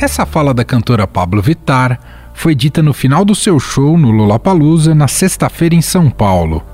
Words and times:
Essa 0.00 0.24
fala 0.24 0.54
da 0.54 0.64
cantora 0.64 1.06
Pablo 1.06 1.42
Vittar 1.42 2.00
foi 2.32 2.54
dita 2.54 2.82
no 2.82 2.94
final 2.94 3.22
do 3.22 3.34
seu 3.34 3.60
show 3.60 3.98
no 3.98 4.10
Lollapalooza 4.10 4.94
na 4.94 5.06
sexta-feira 5.06 5.74
em 5.74 5.82
São 5.82 6.08
Paulo. 6.08 6.64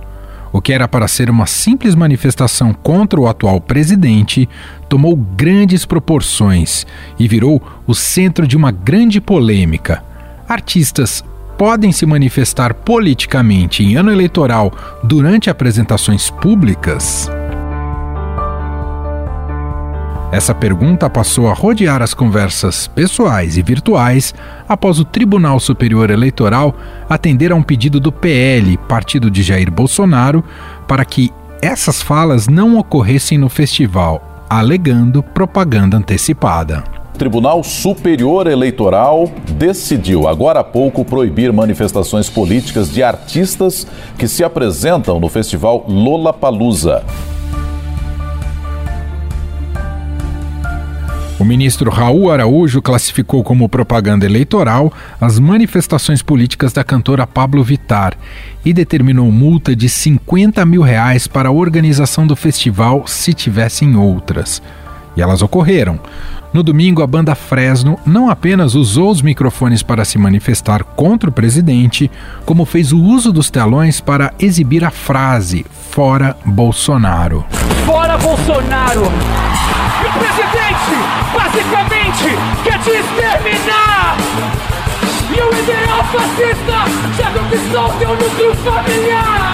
O 0.53 0.61
que 0.61 0.73
era 0.73 0.87
para 0.87 1.09
ser 1.09 1.29
uma 1.29 1.45
simples 1.45 1.97
manifestação 1.97 2.73
contra 2.73 3.21
o 3.21 3.27
atual 3.27 3.61
presidente 3.61 4.49
tomou 4.89 5.17
grandes 5.17 5.85
proporções 5.85 6.87
e 7.19 7.27
virou 7.27 7.61
o 7.85 7.97
centro 7.97 8.47
de 8.47 8.57
uma 8.57 8.71
grande 8.71 9.21
polêmica. 9.21 10.05
Artistas 10.49 11.25
podem 11.59 11.91
se 11.91 12.07
manifestar 12.07 12.75
politicamente 12.75 13.83
em 13.83 13.97
ano 13.97 14.13
eleitoral 14.13 14.73
durante 15.03 15.51
apresentações 15.51 16.31
públicas? 16.31 17.29
Essa 20.33 20.53
pergunta 20.53 21.09
passou 21.09 21.49
a 21.49 21.55
rodear 21.55 22.03
as 22.03 22.13
conversas 22.13 22.89
pessoais 22.89 23.57
e 23.57 23.63
virtuais 23.63 24.35
após 24.69 24.99
o 24.99 25.05
Tribunal 25.05 25.61
Superior 25.61 26.11
Eleitoral 26.11 26.75
atender 27.09 27.53
a 27.53 27.55
um 27.55 27.63
pedido 27.63 28.01
do 28.01 28.11
PL, 28.11 28.77
partido 28.89 29.31
de 29.31 29.43
Jair 29.43 29.71
Bolsonaro, 29.71 30.43
para 30.89 31.05
que 31.05 31.33
essas 31.63 32.03
falas 32.03 32.49
não 32.49 32.77
ocorressem 32.77 33.39
no 33.39 33.49
festival, 33.49 34.45
alegando 34.51 35.23
propaganda 35.23 35.97
antecipada. 35.97 36.83
O 37.15 37.19
Tribunal 37.19 37.63
Superior 37.63 38.49
Eleitoral 38.49 39.31
decidiu 39.53 40.29
agora 40.29 40.61
há 40.61 40.65
pouco 40.65 41.05
proibir 41.05 41.53
manifestações 41.53 42.29
políticas 42.29 42.91
de 42.91 43.03
artistas 43.03 43.87
que 44.19 44.27
se 44.27 44.43
apresentam 44.43 45.21
no 45.21 45.29
festival 45.29 45.87
Lollapalooza. 45.89 47.05
Ministro 51.47 51.91
Raul 51.91 52.31
Araújo 52.31 52.83
classificou 52.83 53.43
como 53.45 53.69
propaganda 53.69 54.27
eleitoral 54.27 54.93
as 55.21 55.39
manifestações 55.39 56.21
políticas 56.21 56.73
da 56.73 56.83
cantora 56.83 57.27
Pablo 57.27 57.63
Vittar 57.63 58.19
e 58.65 58.73
determinou 58.73 59.31
multa 59.31 59.75
de 59.75 59.89
50 59.89 60.67
mil 60.67 60.83
reais 60.83 61.27
para 61.27 61.49
a 61.49 61.53
organização 61.53 62.27
do 62.27 62.35
festival 62.35 63.07
se 63.07 63.33
tivessem 63.33 63.97
outras. 63.97 64.61
E 65.17 65.23
elas 65.23 65.43
ocorreram. 65.43 65.99
No 66.53 66.63
domingo, 66.63 67.03
a 67.03 67.07
banda 67.07 67.35
Fresno 67.35 67.99
não 68.07 68.31
apenas 68.31 68.75
usou 68.75 69.11
os 69.11 69.21
microfones 69.21 69.83
para 69.83 70.05
se 70.05 70.17
manifestar 70.17 70.85
contra 70.85 71.29
o 71.29 71.33
presidente, 71.33 72.11
como 72.45 72.65
fez 72.65 72.93
o 72.93 72.99
uso 73.03 73.33
dos 73.33 73.51
telões 73.51 74.01
para 74.01 74.33
exibir 74.39 74.85
a 74.85 74.91
frase 74.91 75.67
Fora 75.91 76.37
Bolsonaro. 76.45 77.45
Fora 77.85 78.17
Bolsonaro! 78.19 79.03
E 79.03 80.07
o 80.07 80.13
presidente, 80.19 80.97
basicamente, 81.35 82.39
quer 82.65 82.79
te 82.81 82.91
exterminar! 82.91 84.17
E 85.29 85.41
o 85.41 85.49
ideal 85.63 86.05
fascista 86.05 86.85
já 87.19 87.31
conquistou 87.33 87.89
teu 87.99 88.11
núcleo 88.11 88.55
familiar! 88.57 89.53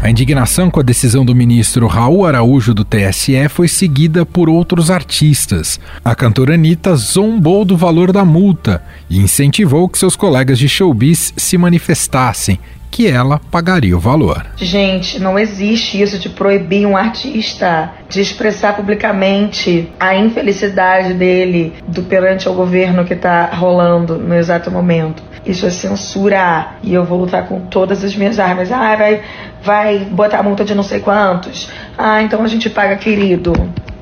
A 0.00 0.08
indignação 0.08 0.70
com 0.70 0.78
a 0.78 0.82
decisão 0.82 1.24
do 1.24 1.34
ministro 1.34 1.88
Raul 1.88 2.24
Araújo 2.24 2.72
do 2.72 2.84
TSE 2.84 3.48
foi 3.48 3.66
seguida 3.66 4.24
por 4.24 4.48
outros 4.48 4.92
artistas. 4.92 5.80
A 6.04 6.14
cantora 6.14 6.54
Anitta 6.54 6.94
zombou 6.94 7.64
do 7.64 7.76
valor 7.76 8.12
da 8.12 8.24
multa 8.24 8.80
e 9.10 9.18
incentivou 9.18 9.88
que 9.88 9.98
seus 9.98 10.14
colegas 10.14 10.56
de 10.56 10.68
showbiz 10.68 11.34
se 11.36 11.58
manifestassem, 11.58 12.60
que 12.92 13.08
ela 13.08 13.40
pagaria 13.50 13.96
o 13.96 14.00
valor. 14.00 14.46
Gente, 14.56 15.18
não 15.18 15.36
existe 15.36 16.00
isso 16.00 16.16
de 16.18 16.28
proibir 16.28 16.86
um 16.86 16.96
artista 16.96 17.92
de 18.08 18.20
expressar 18.20 18.76
publicamente 18.76 19.88
a 19.98 20.14
infelicidade 20.14 21.14
dele 21.14 21.72
do 21.88 22.04
perante 22.04 22.46
ao 22.46 22.54
governo 22.54 23.04
que 23.04 23.14
está 23.14 23.46
rolando 23.46 24.16
no 24.16 24.34
exato 24.34 24.70
momento. 24.70 25.27
Isso 25.48 25.64
é 25.64 25.70
censura 25.70 26.74
e 26.82 26.92
eu 26.92 27.06
vou 27.06 27.20
lutar 27.20 27.46
com 27.48 27.58
todas 27.60 28.04
as 28.04 28.14
minhas 28.14 28.38
armas. 28.38 28.70
Ah, 28.70 28.94
vai, 28.94 29.22
vai 29.62 29.98
botar 30.00 30.42
multa 30.42 30.62
de 30.62 30.74
não 30.74 30.82
sei 30.82 31.00
quantos. 31.00 31.70
Ah, 31.96 32.22
então 32.22 32.42
a 32.42 32.48
gente 32.48 32.68
paga, 32.68 32.96
querido. 32.96 33.54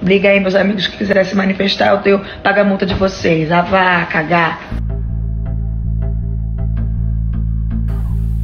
Liga 0.02 0.28
aí, 0.28 0.40
meus 0.40 0.56
amigos 0.56 0.88
que 0.88 0.96
quiserem 0.96 1.24
se 1.24 1.36
manifestar, 1.36 1.92
eu 1.92 1.98
tenho, 1.98 2.20
paga 2.42 2.62
a 2.62 2.64
multa 2.64 2.84
de 2.84 2.94
vocês. 2.94 3.52
Ah, 3.52 3.62
vá 3.62 4.04
cagar. 4.06 4.58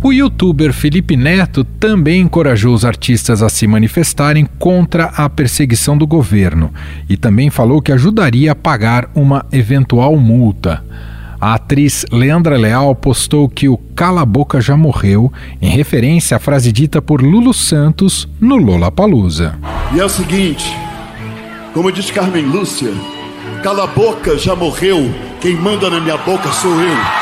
O 0.01 0.13
youtuber 0.13 0.73
Felipe 0.73 1.17
Neto 1.17 1.65
também 1.65 2.21
encorajou 2.21 2.73
os 2.73 2.85
artistas 2.85 3.43
a 3.43 3.49
se 3.49 3.67
manifestarem 3.67 4.47
contra 4.59 5.07
a 5.17 5.29
perseguição 5.29 5.97
do 5.97 6.07
governo 6.07 6.73
e 7.09 7.17
também 7.17 7.51
falou 7.51 7.83
que 7.83 7.93
ajudaria 7.93 8.53
a 8.53 8.55
pagar 8.57 9.09
uma 9.15 9.45
eventual 9.53 10.17
multa. 10.17 10.85
A 11.43 11.55
atriz 11.55 12.07
Leandra 12.13 12.57
Leal 12.57 12.95
postou 12.95 13.49
que 13.49 13.69
o 13.69 13.77
Cala 13.77 14.25
Boca 14.25 14.61
já 14.61 14.77
morreu, 14.77 15.33
em 15.61 15.71
referência 15.71 16.37
à 16.37 16.39
frase 16.39 16.71
dita 16.71 17.03
por 17.03 17.21
Lulu 17.21 17.53
Santos 17.53 18.29
no 18.41 18.55
Lola 18.55 18.93
Palusa. 18.93 19.59
E 19.93 19.99
é 19.99 20.05
o 20.05 20.09
seguinte, 20.09 20.73
como 21.75 21.91
diz 21.91 22.13
Carmen 22.13 22.45
Lúcia, 22.45 22.93
Cala 23.61 23.89
Boca 23.89 24.39
já 24.39 24.55
morreu, 24.55 25.13
quem 25.41 25.57
manda 25.57 25.91
na 25.91 25.99
minha 25.99 26.17
boca 26.19 26.49
sou 26.53 26.81
eu. 26.81 27.22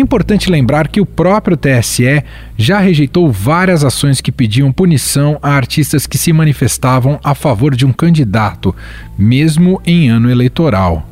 É 0.00 0.02
importante 0.02 0.50
lembrar 0.50 0.88
que 0.88 0.98
o 0.98 1.04
próprio 1.04 1.58
TSE 1.58 2.24
já 2.56 2.78
rejeitou 2.78 3.30
várias 3.30 3.84
ações 3.84 4.18
que 4.18 4.32
pediam 4.32 4.72
punição 4.72 5.38
a 5.42 5.50
artistas 5.50 6.06
que 6.06 6.16
se 6.16 6.32
manifestavam 6.32 7.20
a 7.22 7.34
favor 7.34 7.76
de 7.76 7.84
um 7.84 7.92
candidato, 7.92 8.74
mesmo 9.18 9.78
em 9.84 10.08
ano 10.08 10.30
eleitoral. 10.30 11.06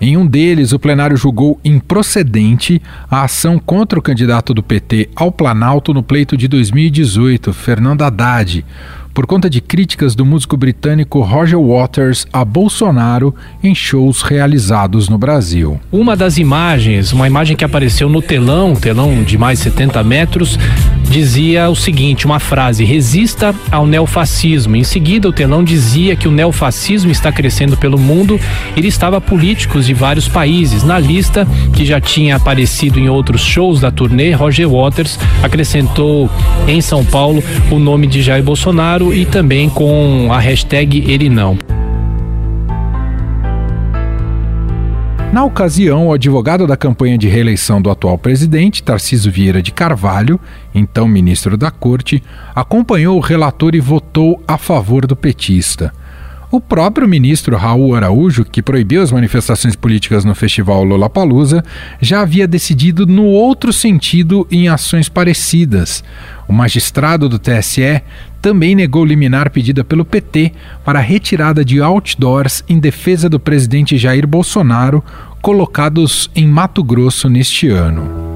Em 0.00 0.16
um 0.16 0.26
deles, 0.26 0.72
o 0.72 0.78
plenário 0.80 1.16
julgou 1.16 1.60
improcedente 1.64 2.82
a 3.08 3.22
ação 3.22 3.60
contra 3.60 3.96
o 3.96 4.02
candidato 4.02 4.52
do 4.52 4.60
PT 4.60 5.10
ao 5.14 5.30
Planalto 5.30 5.94
no 5.94 6.02
pleito 6.02 6.36
de 6.36 6.48
2018, 6.48 7.52
Fernando 7.52 8.02
Haddad, 8.02 8.64
por 9.14 9.26
conta 9.26 9.48
de 9.48 9.60
críticas 9.60 10.14
do 10.14 10.24
músico 10.24 10.56
britânico 10.56 11.20
Roger 11.20 11.58
Waters 11.58 12.26
a 12.32 12.44
Bolsonaro 12.44 13.34
em 13.62 13.74
shows 13.74 14.22
realizados 14.22 15.08
no 15.08 15.18
Brasil. 15.18 15.80
Uma 15.90 16.16
das 16.16 16.38
imagens, 16.38 17.12
uma 17.12 17.26
imagem 17.26 17.56
que 17.56 17.64
apareceu 17.64 18.08
no 18.08 18.22
telão, 18.22 18.74
telão 18.74 19.22
de 19.22 19.36
mais 19.36 19.58
70 19.58 20.02
metros, 20.02 20.58
dizia 21.12 21.68
o 21.68 21.76
seguinte, 21.76 22.24
uma 22.24 22.40
frase: 22.40 22.84
resista 22.84 23.54
ao 23.70 23.86
neofascismo. 23.86 24.74
Em 24.74 24.82
seguida, 24.82 25.28
o 25.28 25.32
telão 25.32 25.62
dizia 25.62 26.16
que 26.16 26.26
o 26.26 26.32
neofascismo 26.32 27.12
está 27.12 27.30
crescendo 27.30 27.76
pelo 27.76 27.98
mundo 27.98 28.40
e 28.74 28.80
listava 28.80 29.20
políticos 29.20 29.86
de 29.86 29.92
vários 29.92 30.26
países. 30.26 30.82
Na 30.82 30.98
lista, 30.98 31.46
que 31.74 31.84
já 31.84 32.00
tinha 32.00 32.36
aparecido 32.36 32.98
em 32.98 33.08
outros 33.08 33.42
shows 33.42 33.80
da 33.80 33.90
turnê, 33.90 34.32
Roger 34.32 34.68
Waters 34.68 35.18
acrescentou 35.42 36.30
em 36.66 36.80
São 36.80 37.04
Paulo 37.04 37.44
o 37.70 37.78
nome 37.78 38.06
de 38.06 38.22
Jair 38.22 38.42
Bolsonaro 38.42 39.12
e 39.12 39.26
também 39.26 39.68
com 39.68 40.28
a 40.32 40.38
hashtag 40.38 41.04
Ele 41.06 41.28
Não. 41.28 41.81
Na 45.32 45.42
ocasião, 45.44 46.08
o 46.08 46.12
advogado 46.12 46.66
da 46.66 46.76
campanha 46.76 47.16
de 47.16 47.26
reeleição 47.26 47.80
do 47.80 47.90
atual 47.90 48.18
presidente, 48.18 48.82
Tarciso 48.82 49.30
Vieira 49.30 49.62
de 49.62 49.72
Carvalho, 49.72 50.38
então 50.74 51.08
ministro 51.08 51.56
da 51.56 51.70
Corte, 51.70 52.22
acompanhou 52.54 53.16
o 53.16 53.20
relator 53.20 53.74
e 53.74 53.80
votou 53.80 54.44
a 54.46 54.58
favor 54.58 55.06
do 55.06 55.16
petista. 55.16 55.90
O 56.50 56.60
próprio 56.60 57.08
ministro 57.08 57.56
Raul 57.56 57.94
Araújo, 57.94 58.44
que 58.44 58.60
proibiu 58.60 59.00
as 59.00 59.10
manifestações 59.10 59.74
políticas 59.74 60.22
no 60.22 60.34
festival 60.34 60.84
Lollapalooza, 60.84 61.64
já 61.98 62.20
havia 62.20 62.46
decidido 62.46 63.06
no 63.06 63.24
outro 63.24 63.72
sentido 63.72 64.46
em 64.50 64.68
ações 64.68 65.08
parecidas. 65.08 66.04
O 66.46 66.52
magistrado 66.52 67.26
do 67.26 67.38
TSE 67.38 68.02
também 68.42 68.74
negou 68.74 69.04
liminar 69.04 69.50
pedida 69.50 69.84
pelo 69.84 70.04
PT 70.04 70.52
para 70.84 70.98
a 70.98 71.02
retirada 71.02 71.64
de 71.64 71.80
outdoors 71.80 72.64
em 72.68 72.80
defesa 72.80 73.28
do 73.28 73.38
presidente 73.38 73.96
Jair 73.96 74.26
Bolsonaro, 74.26 75.02
colocados 75.40 76.28
em 76.34 76.46
Mato 76.46 76.82
Grosso 76.82 77.28
neste 77.28 77.68
ano. 77.68 78.31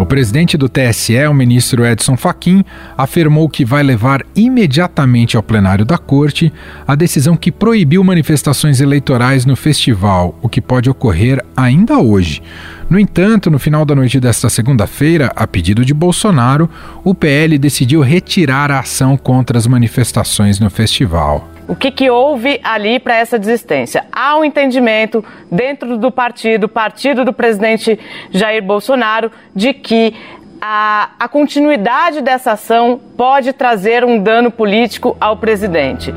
O 0.00 0.06
presidente 0.06 0.56
do 0.56 0.66
TSE, 0.66 1.26
o 1.26 1.34
ministro 1.34 1.84
Edson 1.84 2.16
Fachin, 2.16 2.64
afirmou 2.96 3.46
que 3.50 3.66
vai 3.66 3.82
levar 3.82 4.24
imediatamente 4.34 5.36
ao 5.36 5.42
plenário 5.42 5.84
da 5.84 5.98
corte 5.98 6.50
a 6.88 6.94
decisão 6.94 7.36
que 7.36 7.52
proibiu 7.52 8.02
manifestações 8.02 8.80
eleitorais 8.80 9.44
no 9.44 9.54
festival, 9.54 10.38
o 10.40 10.48
que 10.48 10.58
pode 10.58 10.88
ocorrer 10.88 11.44
ainda 11.54 11.98
hoje. 11.98 12.42
No 12.88 12.98
entanto, 12.98 13.50
no 13.50 13.58
final 13.58 13.84
da 13.84 13.94
noite 13.94 14.18
desta 14.18 14.48
segunda-feira, 14.48 15.30
a 15.36 15.46
pedido 15.46 15.84
de 15.84 15.92
Bolsonaro, 15.92 16.70
o 17.04 17.14
PL 17.14 17.58
decidiu 17.58 18.00
retirar 18.00 18.70
a 18.70 18.80
ação 18.80 19.18
contra 19.18 19.58
as 19.58 19.66
manifestações 19.66 20.58
no 20.58 20.70
festival. 20.70 21.49
O 21.70 21.76
que, 21.76 21.92
que 21.92 22.10
houve 22.10 22.58
ali 22.64 22.98
para 22.98 23.14
essa 23.14 23.38
desistência? 23.38 24.04
Há 24.10 24.36
um 24.36 24.44
entendimento 24.44 25.24
dentro 25.48 25.96
do 25.96 26.10
partido, 26.10 26.68
partido 26.68 27.24
do 27.24 27.32
presidente 27.32 27.96
Jair 28.32 28.60
Bolsonaro, 28.60 29.30
de 29.54 29.72
que 29.72 30.12
a, 30.60 31.10
a 31.16 31.28
continuidade 31.28 32.22
dessa 32.22 32.54
ação 32.54 33.00
pode 33.16 33.52
trazer 33.52 34.04
um 34.04 34.20
dano 34.20 34.50
político 34.50 35.16
ao 35.20 35.36
presidente. 35.36 36.12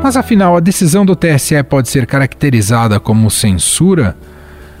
Mas 0.00 0.16
afinal, 0.16 0.56
a 0.56 0.60
decisão 0.60 1.04
do 1.04 1.16
TSE 1.16 1.60
pode 1.64 1.88
ser 1.88 2.06
caracterizada 2.06 3.00
como 3.00 3.28
censura? 3.28 4.16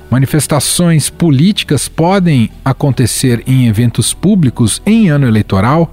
Manifestações 0.08 1.10
políticas 1.10 1.88
podem 1.88 2.48
acontecer 2.64 3.42
em 3.44 3.66
eventos 3.66 4.14
públicos 4.14 4.80
em 4.86 5.08
ano 5.08 5.26
eleitoral? 5.26 5.92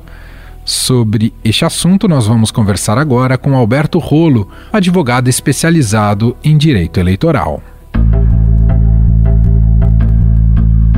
Sobre 0.64 1.34
este 1.44 1.66
assunto, 1.66 2.08
nós 2.08 2.28
vamos 2.28 2.52
conversar 2.52 2.98
agora 2.98 3.38
com 3.38 3.56
Alberto 3.56 3.98
Rolo, 3.98 4.48
advogado 4.72 5.28
especializado 5.28 6.38
em 6.44 6.56
direito 6.56 7.00
eleitoral. 7.00 7.62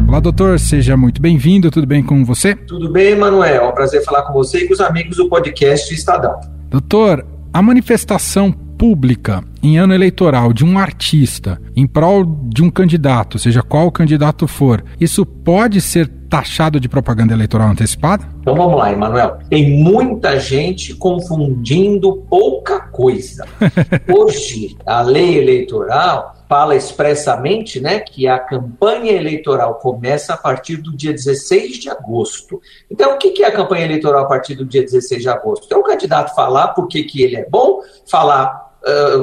Olá, 0.08 0.20
doutor, 0.20 0.60
seja 0.60 0.96
muito 0.96 1.22
bem-vindo. 1.22 1.72
Tudo 1.72 1.88
bem 1.88 2.04
com 2.04 2.24
você? 2.24 2.56
Tudo 2.56 2.92
bem, 2.92 3.18
Manuel. 3.18 3.64
É 3.64 3.68
um 3.68 3.72
prazer 3.72 4.04
falar 4.04 4.24
com 4.24 4.34
você 4.34 4.60
e 4.60 4.68
com 4.68 4.74
os 4.74 4.82
amigos 4.82 5.18
do 5.18 5.28
podcast 5.28 5.92
Estadão. 5.92 6.40
Doutor, 6.70 7.26
a 7.52 7.62
manifestação 7.62 8.52
pública 8.52 9.44
em 9.64 9.78
ano 9.78 9.94
eleitoral 9.94 10.52
de 10.52 10.66
um 10.66 10.78
artista 10.78 11.60
em 11.74 11.88
prol 11.88 12.26
de 12.26 12.62
um 12.62 12.70
candidato, 12.70 13.40
seja 13.40 13.64
qual 13.64 13.90
candidato 13.90 14.46
for, 14.46 14.84
isso 15.00 15.26
pode 15.26 15.80
ser 15.80 16.08
taxado 16.30 16.80
de 16.80 16.90
propaganda 16.90 17.34
eleitoral 17.34 17.70
antecipada? 17.70 18.28
Então 18.42 18.56
vamos 18.56 18.76
lá, 18.76 18.92
Emanuel. 18.92 19.38
Tem 19.50 19.70
muita 19.70 20.40
gente 20.40 20.96
confundindo 20.96 22.26
pouca 22.30 22.80
coisa. 22.80 23.46
Hoje, 24.12 24.76
a 24.86 25.02
lei 25.02 25.38
eleitoral 25.38 26.36
fala 26.50 26.76
expressamente 26.76 27.80
né, 27.80 28.00
que 28.00 28.28
a 28.28 28.40
campanha 28.40 29.14
eleitoral 29.14 29.76
começa 29.76 30.34
a 30.34 30.38
partir 30.38 30.78
do 30.78 30.96
dia 30.96 31.14
16 31.14 31.78
de 31.78 31.90
agosto. 31.90 32.60
Então, 32.92 33.14
o 33.14 33.18
que 33.18 33.44
é 33.44 33.48
a 33.48 33.52
campanha 33.52 33.86
eleitoral 33.86 34.26
a 34.26 34.28
partir 34.28 34.56
do 34.56 34.66
dia 34.66 34.82
16 34.82 35.22
de 35.22 35.30
agosto? 35.30 35.72
É 35.72 35.78
o 35.78 35.84
candidato 35.84 36.36
falar 36.36 36.70
por 36.70 36.88
que 36.88 37.22
ele 37.22 37.38
é 37.38 37.48
bom, 37.48 37.82
falar 38.10 38.73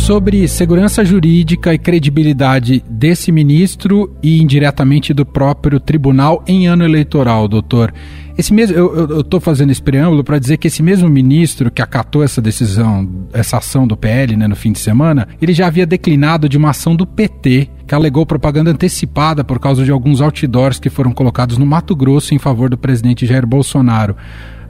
Sobre 0.05 0.47
segurança 0.47 1.03
jurídica 1.03 1.73
e 1.73 1.79
credibilidade 1.79 2.85
desse 2.87 3.33
ministro 3.33 4.15
e 4.23 4.43
indiretamente 4.43 5.15
do 5.15 5.25
próprio 5.25 5.81
tribunal 5.81 6.45
em 6.47 6.67
ano 6.67 6.85
eleitoral, 6.85 7.49
doutor. 7.49 7.91
Esse 8.37 8.53
mesmo, 8.53 8.77
eu 8.77 9.23
estou 9.23 9.41
fazendo 9.41 9.71
esse 9.71 9.81
preâmbulo 9.81 10.23
para 10.23 10.39
dizer 10.39 10.59
que 10.59 10.69
esse 10.69 10.83
mesmo 10.83 11.09
ministro 11.09 11.71
que 11.71 11.81
acatou 11.81 12.23
essa 12.23 12.43
decisão, 12.43 13.09
essa 13.33 13.57
ação 13.57 13.87
do 13.87 13.97
PL 13.97 14.37
né, 14.37 14.47
no 14.47 14.55
fim 14.55 14.73
de 14.73 14.79
semana, 14.79 15.27
ele 15.41 15.55
já 15.55 15.69
havia 15.69 15.87
declinado 15.87 16.51
de 16.51 16.59
uma 16.59 16.69
ação 16.69 16.95
do 16.95 17.07
PT 17.07 17.71
que 17.87 17.95
alegou 17.95 18.27
propaganda 18.27 18.71
antecipada 18.71 19.43
por 19.43 19.59
causa 19.59 19.87
de 19.87 19.91
alguns 19.91 20.21
outdoors 20.21 20.79
que 20.79 20.91
foram 20.91 21.13
colocados 21.13 21.57
no 21.57 21.65
Mato 21.65 21.97
Grosso 21.97 22.35
em 22.35 22.39
favor 22.39 22.69
do 22.69 22.77
presidente 22.77 23.25
Jair 23.25 23.47
Bolsonaro. 23.47 24.15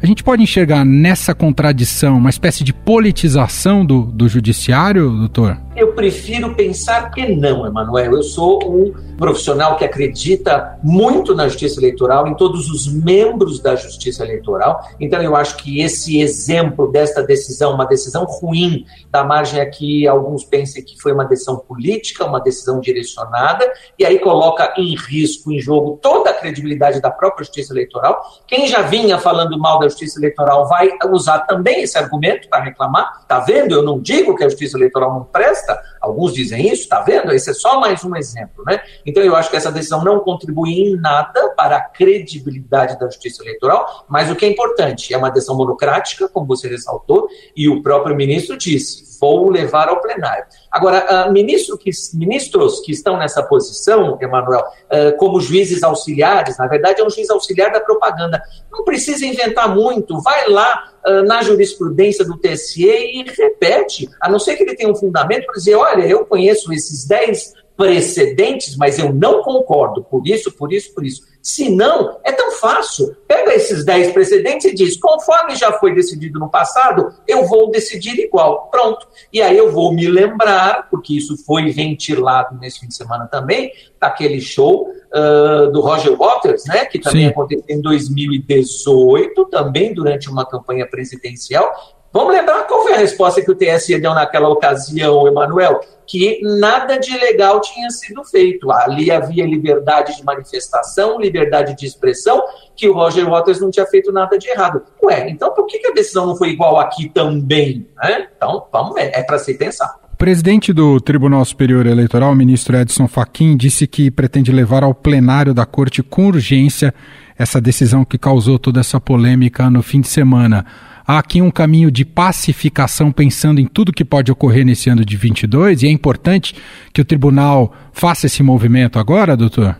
A 0.02 0.06
gente 0.06 0.22
pode 0.22 0.42
enxergar 0.42 0.84
nessa 0.84 1.34
contradição 1.34 2.18
uma 2.18 2.30
espécie 2.30 2.62
de 2.62 2.72
politização 2.72 3.84
do, 3.84 4.02
do 4.02 4.28
judiciário, 4.28 5.10
doutor? 5.10 5.58
Eu 5.76 5.92
prefiro 5.92 6.54
pensar 6.54 7.10
que 7.10 7.34
não, 7.34 7.66
Emanuel. 7.66 8.14
Eu 8.14 8.22
sou 8.22 8.62
um 8.64 8.94
profissional 9.16 9.76
que 9.76 9.84
acredita 9.84 10.78
muito 10.82 11.34
na 11.34 11.48
justiça 11.48 11.80
eleitoral, 11.80 12.28
em 12.28 12.34
todos 12.34 12.68
os 12.70 12.86
membros 12.86 13.60
da 13.60 13.74
justiça 13.74 14.24
eleitoral. 14.24 14.88
Então, 15.00 15.20
eu 15.20 15.34
acho 15.34 15.56
que 15.56 15.80
esse 15.80 16.20
exemplo 16.20 16.90
desta 16.90 17.22
decisão, 17.22 17.74
uma 17.74 17.86
decisão 17.86 18.24
ruim, 18.24 18.86
dá 19.10 19.24
margem 19.24 19.60
a 19.60 19.66
que 19.66 20.06
alguns 20.06 20.44
pensem 20.44 20.82
que 20.82 21.00
foi 21.00 21.12
uma 21.12 21.24
decisão 21.24 21.56
política, 21.56 22.24
uma 22.24 22.40
decisão 22.40 22.80
direcionada, 22.80 23.68
e 23.98 24.04
aí 24.04 24.20
coloca 24.20 24.74
em 24.76 24.94
risco, 24.96 25.52
em 25.52 25.58
jogo, 25.58 25.98
toda 26.00 26.30
a 26.30 26.34
credibilidade 26.34 27.00
da 27.00 27.10
própria 27.10 27.44
justiça 27.44 27.72
eleitoral. 27.72 28.22
Quem 28.46 28.68
já 28.68 28.82
vinha 28.82 29.18
falando 29.18 29.58
mal 29.58 29.80
da 29.80 29.88
justiça 29.88 30.20
eleitoral 30.20 30.68
vai 30.68 30.90
usar 31.10 31.40
também 31.40 31.82
esse 31.82 31.98
argumento 31.98 32.48
para 32.48 32.62
reclamar. 32.62 33.20
Está 33.22 33.40
vendo? 33.40 33.74
Eu 33.74 33.82
não 33.82 33.98
digo 33.98 34.36
que 34.36 34.44
a 34.44 34.48
justiça 34.48 34.76
eleitoral 34.76 35.12
não 35.12 35.24
presta. 35.24 35.63
Alguns 36.00 36.34
dizem 36.34 36.66
isso, 36.66 36.82
está 36.82 37.00
vendo? 37.00 37.32
Esse 37.32 37.50
é 37.50 37.54
só 37.54 37.80
mais 37.80 38.04
um 38.04 38.14
exemplo, 38.16 38.64
né? 38.66 38.80
Então 39.06 39.22
eu 39.22 39.34
acho 39.34 39.50
que 39.50 39.56
essa 39.56 39.72
decisão 39.72 40.04
não 40.04 40.20
contribui 40.20 40.72
em 40.72 40.96
nada 40.96 41.50
para 41.50 41.76
a 41.76 41.80
credibilidade 41.80 42.98
da 42.98 43.06
justiça 43.06 43.42
eleitoral, 43.42 44.04
mas 44.08 44.30
o 44.30 44.36
que 44.36 44.44
é 44.44 44.48
importante 44.48 45.12
é 45.14 45.16
uma 45.16 45.30
decisão 45.30 45.56
monocrática, 45.56 46.28
como 46.28 46.46
você 46.46 46.68
ressaltou, 46.68 47.28
e 47.56 47.68
o 47.68 47.82
próprio 47.82 48.16
ministro 48.16 48.56
disse: 48.56 49.13
vou 49.24 49.50
levar 49.50 49.88
ao 49.88 50.00
plenário. 50.00 50.44
Agora, 50.70 51.26
uh, 51.28 51.32
ministro 51.32 51.78
que, 51.78 51.90
ministros 52.12 52.80
que 52.80 52.92
estão 52.92 53.16
nessa 53.16 53.42
posição, 53.42 54.18
Emanuel, 54.20 54.60
uh, 54.60 55.16
como 55.16 55.40
juízes 55.40 55.82
auxiliares, 55.82 56.58
na 56.58 56.66
verdade 56.66 57.00
é 57.00 57.04
um 57.04 57.10
juiz 57.10 57.30
auxiliar 57.30 57.72
da 57.72 57.80
propaganda, 57.80 58.42
não 58.70 58.84
precisa 58.84 59.24
inventar 59.24 59.74
muito, 59.74 60.20
vai 60.20 60.48
lá 60.48 60.92
uh, 61.06 61.22
na 61.22 61.42
jurisprudência 61.42 62.24
do 62.24 62.36
TSE 62.36 62.86
e 62.86 63.24
repete, 63.24 64.10
a 64.20 64.28
não 64.28 64.38
ser 64.38 64.56
que 64.56 64.62
ele 64.62 64.76
tenha 64.76 64.90
um 64.90 64.94
fundamento 64.94 65.46
para 65.46 65.54
dizer, 65.54 65.74
olha, 65.74 66.06
eu 66.06 66.26
conheço 66.26 66.72
esses 66.72 67.06
10 67.06 67.63
precedentes, 67.76 68.76
mas 68.76 68.98
eu 68.98 69.12
não 69.12 69.42
concordo 69.42 70.02
por 70.04 70.26
isso, 70.26 70.52
por 70.52 70.72
isso, 70.72 70.94
por 70.94 71.04
isso. 71.04 71.22
Se 71.42 71.68
não, 71.68 72.18
é 72.24 72.32
tão 72.32 72.52
fácil. 72.52 73.14
Pega 73.28 73.52
esses 73.52 73.84
10 73.84 74.12
precedentes 74.12 74.64
e 74.64 74.74
diz: 74.74 74.96
conforme 74.96 75.54
já 75.54 75.72
foi 75.72 75.94
decidido 75.94 76.38
no 76.38 76.48
passado, 76.48 77.12
eu 77.28 77.44
vou 77.46 77.70
decidir 77.70 78.18
igual. 78.18 78.68
Pronto. 78.70 79.06
E 79.30 79.42
aí 79.42 79.56
eu 79.56 79.70
vou 79.70 79.92
me 79.92 80.06
lembrar, 80.08 80.88
porque 80.88 81.14
isso 81.14 81.36
foi 81.44 81.70
ventilado 81.70 82.56
nesse 82.58 82.80
fim 82.80 82.88
de 82.88 82.94
semana 82.94 83.26
também, 83.26 83.70
daquele 84.00 84.40
show 84.40 84.88
uh, 84.88 85.70
do 85.70 85.82
Roger 85.82 86.16
Waters, 86.16 86.64
né, 86.64 86.86
que 86.86 86.98
também 86.98 87.24
Sim. 87.24 87.30
aconteceu 87.30 87.76
em 87.76 87.80
2018, 87.82 89.44
também 89.46 89.92
durante 89.92 90.30
uma 90.30 90.46
campanha 90.46 90.86
presidencial. 90.86 91.70
Vamos 92.14 92.32
lembrar 92.32 92.62
qual 92.68 92.84
foi 92.84 92.94
a 92.94 92.98
resposta 92.98 93.42
que 93.42 93.50
o 93.50 93.56
TSE 93.56 94.00
deu 94.00 94.14
naquela 94.14 94.48
ocasião, 94.48 95.26
Emanuel? 95.26 95.80
que 96.06 96.40
nada 96.42 96.98
de 96.98 97.10
ilegal 97.10 97.60
tinha 97.60 97.90
sido 97.90 98.22
feito. 98.24 98.70
Ali 98.70 99.10
havia 99.10 99.46
liberdade 99.46 100.16
de 100.16 100.24
manifestação, 100.24 101.18
liberdade 101.18 101.74
de 101.76 101.86
expressão, 101.86 102.42
que 102.76 102.88
o 102.88 102.94
Roger 102.94 103.28
Waters 103.28 103.60
não 103.60 103.70
tinha 103.70 103.86
feito 103.86 104.12
nada 104.12 104.38
de 104.38 104.48
errado. 104.48 104.82
Ué, 105.02 105.30
então 105.30 105.52
por 105.54 105.66
que 105.66 105.84
a 105.86 105.92
decisão 105.92 106.26
não 106.26 106.36
foi 106.36 106.50
igual 106.50 106.78
aqui 106.78 107.08
também? 107.08 107.86
Né? 108.02 108.28
Então, 108.36 108.66
vamos 108.70 108.94
ver, 108.94 109.10
é 109.14 109.22
para 109.22 109.38
se 109.38 109.54
pensar. 109.54 109.98
O 110.12 110.16
presidente 110.16 110.72
do 110.72 111.00
Tribunal 111.00 111.44
Superior 111.44 111.86
Eleitoral, 111.86 112.34
ministro 112.34 112.76
Edson 112.76 113.08
Fachin, 113.08 113.56
disse 113.56 113.86
que 113.86 114.10
pretende 114.10 114.52
levar 114.52 114.84
ao 114.84 114.94
plenário 114.94 115.52
da 115.52 115.66
corte 115.66 116.02
com 116.02 116.28
urgência 116.28 116.94
essa 117.36 117.60
decisão 117.60 118.04
que 118.04 118.16
causou 118.16 118.58
toda 118.58 118.80
essa 118.80 119.00
polêmica 119.00 119.68
no 119.68 119.82
fim 119.82 120.00
de 120.00 120.08
semana 120.08 120.64
há 121.06 121.18
aqui 121.18 121.40
um 121.40 121.50
caminho 121.50 121.90
de 121.90 122.04
pacificação 122.04 123.12
pensando 123.12 123.60
em 123.60 123.66
tudo 123.66 123.92
que 123.92 124.04
pode 124.04 124.32
ocorrer 124.32 124.64
nesse 124.64 124.88
ano 124.90 125.04
de 125.04 125.16
22 125.16 125.82
e 125.82 125.86
é 125.86 125.90
importante 125.90 126.54
que 126.92 127.00
o 127.00 127.04
tribunal 127.04 127.72
faça 127.92 128.26
esse 128.26 128.42
movimento 128.42 128.98
agora, 128.98 129.36
doutor? 129.36 129.76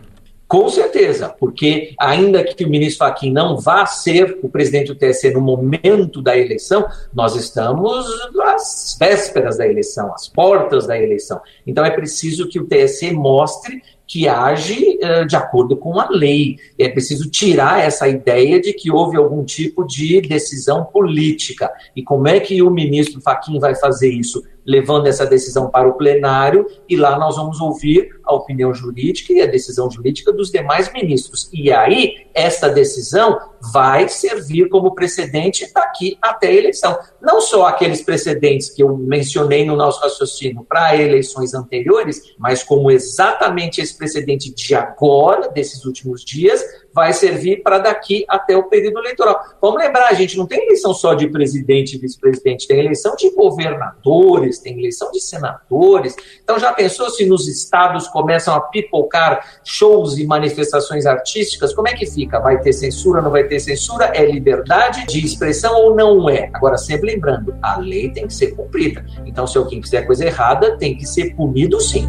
Com 0.47 0.69
certeza, 0.69 1.27
porque 1.27 1.95
ainda 1.99 2.43
que 2.43 2.63
o 2.63 2.69
ministro 2.69 2.99
Fachin 2.99 3.31
não 3.31 3.57
vá 3.57 3.83
ser 3.87 4.37
o 4.43 4.47
presidente 4.47 4.87
do 4.87 4.95
TSE 4.95 5.31
no 5.31 5.41
momento 5.41 6.21
da 6.21 6.37
eleição, 6.37 6.85
nós 7.11 7.35
estamos 7.35 8.05
às 8.43 8.95
vésperas 8.99 9.57
da 9.57 9.67
eleição, 9.67 10.13
às 10.13 10.27
portas 10.27 10.85
da 10.85 11.01
eleição. 11.01 11.41
Então 11.65 11.83
é 11.83 11.89
preciso 11.89 12.47
que 12.47 12.59
o 12.59 12.67
TSE 12.67 13.11
mostre 13.11 13.81
que 14.07 14.27
age 14.27 14.99
uh, 15.01 15.25
de 15.25 15.35
acordo 15.35 15.77
com 15.77 15.99
a 15.99 16.09
lei. 16.09 16.57
É 16.77 16.89
preciso 16.89 17.29
tirar 17.29 17.83
essa 17.83 18.07
ideia 18.07 18.61
de 18.61 18.73
que 18.73 18.91
houve 18.91 19.17
algum 19.17 19.43
tipo 19.43 19.85
de 19.85 20.21
decisão 20.21 20.85
política. 20.85 21.71
E 21.95 22.03
como 22.03 22.27
é 22.27 22.39
que 22.39 22.61
o 22.61 22.69
ministro 22.69 23.21
Faquim 23.21 23.59
vai 23.59 23.75
fazer 23.75 24.09
isso? 24.09 24.43
Levando 24.65 25.07
essa 25.07 25.25
decisão 25.25 25.69
para 25.69 25.87
o 25.87 25.93
plenário 25.93 26.65
e 26.89 26.95
lá 26.95 27.17
nós 27.17 27.35
vamos 27.35 27.61
ouvir 27.61 28.09
a 28.23 28.33
opinião 28.33 28.73
jurídica 28.73 29.31
e 29.31 29.41
a 29.41 29.45
decisão 29.45 29.89
jurídica 29.89 30.33
dos 30.33 30.49
demais 30.49 30.91
ministros. 30.91 31.49
E 31.53 31.71
aí, 31.71 32.27
essa 32.33 32.69
decisão 32.69 33.37
vai 33.71 34.07
servir 34.09 34.69
como 34.69 34.95
precedente 34.95 35.71
daqui 35.73 36.17
até 36.21 36.47
a 36.47 36.53
eleição. 36.53 36.97
Não 37.21 37.41
só 37.41 37.67
aqueles 37.67 38.01
precedentes 38.01 38.69
que 38.69 38.81
eu 38.81 38.97
mencionei 38.97 39.65
no 39.65 39.75
nosso 39.75 40.01
raciocínio 40.01 40.65
para 40.67 40.95
eleições 40.95 41.53
anteriores, 41.53 42.21
mas 42.37 42.63
como 42.63 42.91
exatamente 42.91 43.81
esse 43.81 43.95
precedente 43.97 44.53
de 44.53 44.75
agora, 44.75 45.49
desses 45.49 45.85
últimos 45.85 46.23
dias, 46.23 46.63
vai 46.95 47.11
servir 47.11 47.61
para 47.61 47.77
daqui 47.77 48.23
até 48.29 48.55
o 48.55 48.63
período 48.63 48.99
eleitoral. 48.99 49.37
Vamos 49.61 49.81
lembrar, 49.81 50.07
a 50.07 50.13
gente 50.13 50.37
não 50.37 50.47
tem 50.47 50.63
eleição 50.63 50.93
só 50.93 51.13
de 51.13 51.27
presidente 51.27 51.97
e 51.97 51.99
vice-presidente, 51.99 52.65
tem 52.65 52.79
eleição 52.79 53.17
de 53.17 53.29
governadores, 53.35 54.59
tem 54.59 54.79
eleição 54.79 55.11
de 55.11 55.19
senadores. 55.19 56.15
Então 56.41 56.57
já 56.57 56.71
pensou 56.71 57.09
se 57.09 57.25
nos 57.25 57.49
estados 57.49 58.07
começam 58.07 58.55
a 58.55 58.61
pipocar 58.61 59.59
shows 59.65 60.17
e 60.17 60.25
manifestações 60.25 61.05
artísticas, 61.05 61.73
como 61.73 61.89
é 61.89 61.93
que 61.93 62.05
fica? 62.05 62.39
Vai 62.39 62.61
ter 62.61 62.71
censura, 62.71 63.21
não 63.21 63.29
vai 63.29 63.43
ter 63.43 63.59
censura? 63.59 64.11
É 64.15 64.25
liberdade 64.25 65.05
de 65.05 65.19
expressão 65.19 65.75
ou 65.75 65.93
não 65.93 66.29
é? 66.29 66.49
Agora, 66.53 66.77
sempre 66.77 67.11
lembrando, 67.11 67.53
a 67.61 67.77
lei 67.77 68.09
tem 68.09 68.25
que 68.25 68.33
ser 68.33 68.55
cumprida. 68.55 69.05
Então, 69.25 69.45
se 69.45 69.57
alguém 69.57 69.81
fizer 69.81 70.03
coisa 70.03 70.25
errada, 70.25 70.77
tem 70.77 70.95
que 70.95 71.05
ser 71.05 71.35
punido 71.35 71.81
sim. 71.81 72.07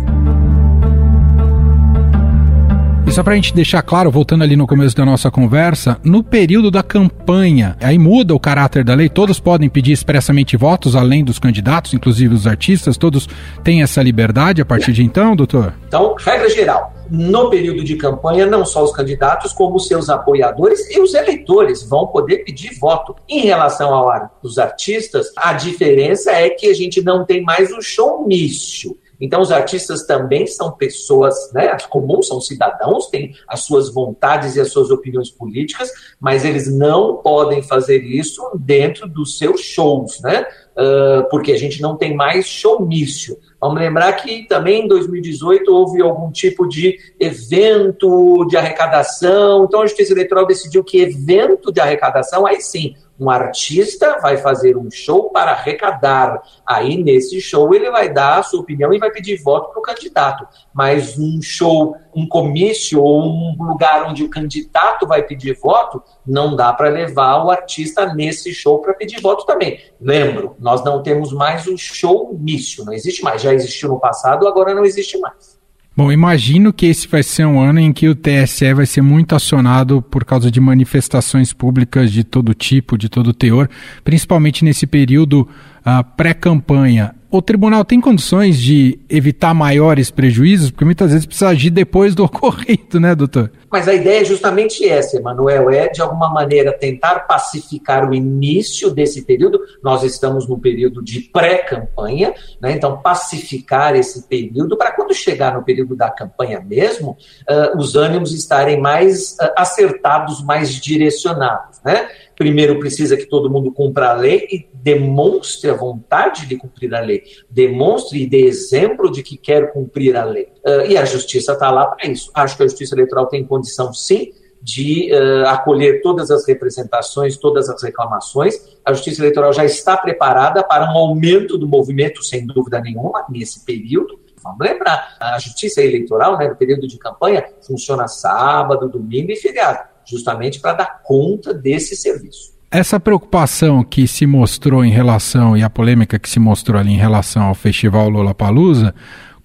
E 3.07 3.13
só 3.13 3.23
para 3.23 3.35
a 3.35 3.37
gente 3.37 3.55
deixar 3.55 3.83
claro, 3.83 4.11
voltando 4.11 4.43
ali 4.43 4.57
no 4.57 4.67
começo 4.67 4.97
da 4.97 5.05
nossa 5.05 5.31
conversa, 5.31 5.97
no 6.03 6.25
período 6.25 6.73
da 6.73 6.83
campanha, 6.83 7.77
aí 7.81 7.97
muda 7.99 8.35
o 8.35 8.41
caráter 8.41 8.83
da 8.83 8.95
lei, 8.95 9.09
todos 9.09 9.39
podem 9.39 9.69
pedir 9.69 9.93
expressamente 9.93 10.57
votos, 10.57 10.97
além 10.97 11.23
dos 11.23 11.39
candidatos, 11.39 11.95
inclusive 11.95 12.35
os 12.35 12.49
artistas, 12.49 12.97
todos 12.97 13.29
têm 13.63 13.81
essa 13.81 14.03
liberdade 14.03 14.61
a 14.61 14.65
partir 14.65 14.93
de 14.93 15.05
então, 15.05 15.37
doutor? 15.37 15.73
Então, 15.87 16.17
regra 16.19 16.51
geral, 16.51 16.93
no 17.09 17.49
período 17.49 17.85
de 17.85 17.95
campanha, 17.95 18.45
não 18.45 18.65
só 18.65 18.83
os 18.83 18.93
candidatos, 18.93 19.53
como 19.53 19.79
seus 19.79 20.11
apoiadores 20.11 20.91
e 20.91 21.01
os 21.01 21.15
eleitores 21.15 21.89
vão 21.89 22.09
poder 22.09 22.39
pedir 22.39 22.77
voto. 22.79 23.15
Em 23.29 23.41
relação 23.41 23.95
aos 23.95 24.59
artistas, 24.59 25.29
a 25.37 25.53
diferença 25.53 26.33
é 26.33 26.51
que 26.51 26.67
a 26.67 26.75
gente 26.75 27.01
não 27.03 27.25
tem 27.25 27.43
mais 27.43 27.71
o 27.71 27.81
showmício. 27.81 28.97
Então, 29.21 29.41
os 29.41 29.51
artistas 29.51 30.05
também 30.07 30.47
são 30.47 30.73
pessoas 30.73 31.35
né, 31.53 31.77
comuns, 31.89 32.29
são 32.29 32.41
cidadãos, 32.41 33.09
têm 33.09 33.35
as 33.49 33.61
suas 33.61 33.93
vontades 33.93 34.57
e 34.57 34.61
as 34.61 34.71
suas 34.71 34.91
opiniões 34.91 35.31
políticas, 35.31 35.91
mas 36.21 36.45
eles 36.45 36.71
não 36.73 37.17
podem 37.17 37.63
fazer 37.63 38.03
isso 38.03 38.43
dentro 38.55 39.09
dos 39.09 39.39
seus 39.39 39.61
shows, 39.61 40.21
né? 40.21 40.47
Uh, 40.77 41.27
porque 41.31 41.53
a 41.53 41.59
gente 41.59 41.81
não 41.81 41.97
tem 41.97 42.15
mais 42.15 42.47
showmício. 42.47 43.39
Vamos 43.59 43.81
lembrar 43.81 44.13
que 44.13 44.47
também 44.47 44.85
em 44.85 44.89
2018 44.89 45.75
houve 45.75 46.03
algum 46.03 46.31
tipo 46.31 46.69
de 46.69 46.99
evento 47.19 48.45
de 48.47 48.59
arrecadação, 48.59 49.65
então 49.65 49.81
a 49.81 49.87
Justiça 49.87 50.13
Eleitoral 50.13 50.47
decidiu 50.47 50.85
que 50.85 51.01
evento 51.01 51.73
de 51.73 51.81
arrecadação, 51.81 52.47
aí 52.47 52.61
sim, 52.61 52.95
um 53.19 53.31
artista 53.31 54.19
vai 54.21 54.37
fazer 54.37 54.77
um 54.77 54.91
show 54.91 55.31
para 55.31 55.53
arrecadar. 55.53 56.43
Aí, 56.67 57.03
nesse 57.03 57.41
show, 57.41 57.75
ele 57.75 57.91
vai 57.91 58.13
dar 58.13 58.39
a 58.39 58.43
sua 58.43 58.61
opinião 58.61 58.93
e 58.93 58.99
vai 58.99 59.11
pedir 59.11 59.43
voto 59.43 59.71
para 59.71 59.79
o 59.79 59.83
candidato. 59.83 60.47
Mas 60.73 61.19
um 61.19 61.41
show, 61.41 61.97
um 62.15 62.29
comício 62.29 63.03
ou 63.03 63.23
um 63.23 63.57
lugar 63.59 64.07
onde 64.07 64.23
o 64.23 64.31
candidato 64.31 65.07
vai 65.07 65.23
pedir 65.23 65.59
voto, 65.59 66.03
não 66.27 66.55
dá 66.55 66.73
para 66.73 66.89
levar 66.89 67.45
o 67.45 67.51
artista 67.51 68.13
nesse 68.15 68.53
show 68.53 68.81
para 68.81 68.95
pedir 68.95 69.21
voto 69.21 69.47
também. 69.47 69.81
Lembro, 70.01 70.55
nós 70.59 70.85
não 70.85 71.03
temos 71.03 71.33
mais 71.33 71.67
um 71.67 71.77
show-mício, 71.77 72.85
não 72.85 72.93
existe 72.93 73.23
mais. 73.23 73.41
Já 73.41 73.55
existiu 73.55 73.89
no 73.89 73.99
passado, 73.99 74.47
agora 74.47 74.75
não 74.75 74.85
existe 74.85 75.19
mais. 75.19 75.56
Bom, 75.97 76.13
imagino 76.13 76.75
que 76.75 76.85
esse 76.85 77.09
vai 77.09 77.23
ser 77.23 77.47
um 77.47 77.59
ano 77.59 77.81
em 77.81 77.91
que 77.91 78.07
o 78.07 78.15
TSE 78.15 78.75
vai 78.75 78.85
ser 78.85 79.01
muito 79.01 79.35
acionado 79.35 80.03
por 80.03 80.27
causa 80.27 80.51
de 80.51 80.61
manifestações 80.61 81.55
públicas 81.55 82.13
de 82.13 82.23
todo 82.23 82.53
tipo, 82.53 82.99
de 82.99 83.09
todo 83.09 83.33
teor, 83.33 83.71
principalmente 84.05 84.63
nesse 84.63 84.87
período 84.87 85.49
uh, 85.87 86.05
pré-campanha 86.15 87.15
o 87.31 87.43
tribunal 87.43 87.85
tem 87.85 88.01
condições 88.01 88.59
de 88.59 88.99
evitar 89.09 89.53
maiores 89.55 90.11
prejuízos? 90.11 90.71
Porque 90.71 90.85
muitas 90.85 91.11
vezes 91.11 91.27
precisa 91.27 91.49
agir 91.49 91.71
depois 91.71 92.15
do 92.15 92.23
ocorrido, 92.25 93.01
né, 93.01 93.15
doutor? 93.15 93.51
Mas 93.71 93.89
a 93.89 93.95
ideia 93.95 94.23
é 94.23 94.25
justamente 94.25 94.89
essa, 94.89 95.17
Emanuel, 95.17 95.71
é 95.71 95.89
de 95.89 96.01
alguma 96.01 96.31
maneira 96.31 96.73
tentar 96.73 97.21
pacificar 97.21 98.09
o 98.09 98.15
início 98.15 98.91
desse 98.91 99.23
período. 99.23 99.61
Nós 99.83 100.03
estamos 100.03 100.49
no 100.49 100.59
período 100.59 101.03
de 101.03 101.21
pré-campanha, 101.21 102.33
né? 102.61 102.73
então 102.73 102.99
pacificar 102.99 103.95
esse 103.97 104.27
período 104.29 104.77
para 104.77 104.93
quando 104.93 105.13
chegar 105.13 105.55
no 105.55 105.65
período 105.65 105.97
da 105.97 106.11
campanha 106.11 106.61
mesmo, 106.61 107.17
uh, 107.51 107.77
os 107.77 107.97
ânimos 107.97 108.33
estarem 108.33 108.81
mais 108.81 109.33
uh, 109.33 109.53
acertados, 109.57 110.43
mais 110.45 110.75
direcionados, 110.75 111.81
né? 111.85 112.09
primeiro 112.37 112.79
precisa 112.79 113.17
que 113.17 113.27
todo 113.27 113.51
mundo 113.51 113.73
cumpra 113.73 114.11
a 114.11 114.15
lei 114.15 114.47
e 114.51 114.69
demonstre 114.87 115.69
a 115.69 115.75
vontade 115.75 116.47
de 116.47 116.57
cumprir 116.57 116.95
a 116.95 117.01
lei, 117.01 117.25
demonstre 117.51 118.23
e 118.23 118.27
dê 118.29 118.43
exemplo 118.43 119.11
de 119.11 119.21
que 119.21 119.37
quer 119.37 119.73
cumprir 119.73 120.17
a 120.17 120.25
lei. 120.25 120.45
Uh, 120.65 120.87
e 120.89 120.97
a 120.97 121.05
justiça 121.05 121.55
está 121.55 121.73
lá 121.73 121.87
para 121.87 122.09
isso. 122.09 122.31
Acho 122.33 122.57
que 122.57 122.63
a 122.63 122.69
justiça 122.69 122.95
eleitoral 122.95 123.27
tem 123.27 123.45
condição, 123.45 123.93
sim, 123.93 124.33
de 124.63 125.11
uh, 125.13 125.49
acolher 125.49 126.01
todas 126.03 126.31
as 126.31 126.47
representações, 126.47 127.37
todas 127.37 127.69
as 127.69 127.83
reclamações. 127.83 128.55
A 128.85 128.93
Justiça 128.93 129.21
Eleitoral 129.23 129.53
já 129.53 129.65
está 129.65 129.97
preparada 129.97 130.63
para 130.63 130.85
um 130.85 130.97
aumento 130.97 131.59
do 131.59 131.67
movimento, 131.67 132.23
sem 132.23 132.47
dúvida 132.47 132.81
nenhuma, 132.81 133.27
nesse 133.29 133.65
período. 133.65 134.21
Vamos 134.41 134.61
lembrar, 134.61 135.17
a 135.21 135.37
Justiça 135.41 135.83
Eleitoral, 135.83 136.39
né, 136.39 136.49
no 136.49 136.55
período 136.55 136.87
de 136.87 136.97
campanha, 136.97 137.45
funciona 137.61 138.07
sábado, 138.07 138.89
domingo 138.89 139.33
e 139.33 139.37
feriado 139.37 139.97
justamente 140.07 140.61
para 140.61 140.73
dar 140.75 141.03
conta 141.03 141.53
desse 141.53 141.97
serviço. 141.97 142.56
Essa 142.77 143.01
preocupação 143.01 143.83
que 143.83 144.07
se 144.07 144.27
mostrou 144.27 144.85
em 144.85 144.91
relação, 144.91 145.57
e 145.57 145.63
a 145.63 145.71
polêmica 145.71 146.19
que 146.19 146.29
se 146.29 146.39
mostrou 146.39 146.79
ali 146.79 146.93
em 146.93 146.99
relação 146.99 147.45
ao 147.45 147.55
Festival 147.55 148.11
Lollapalooza, 148.11 148.95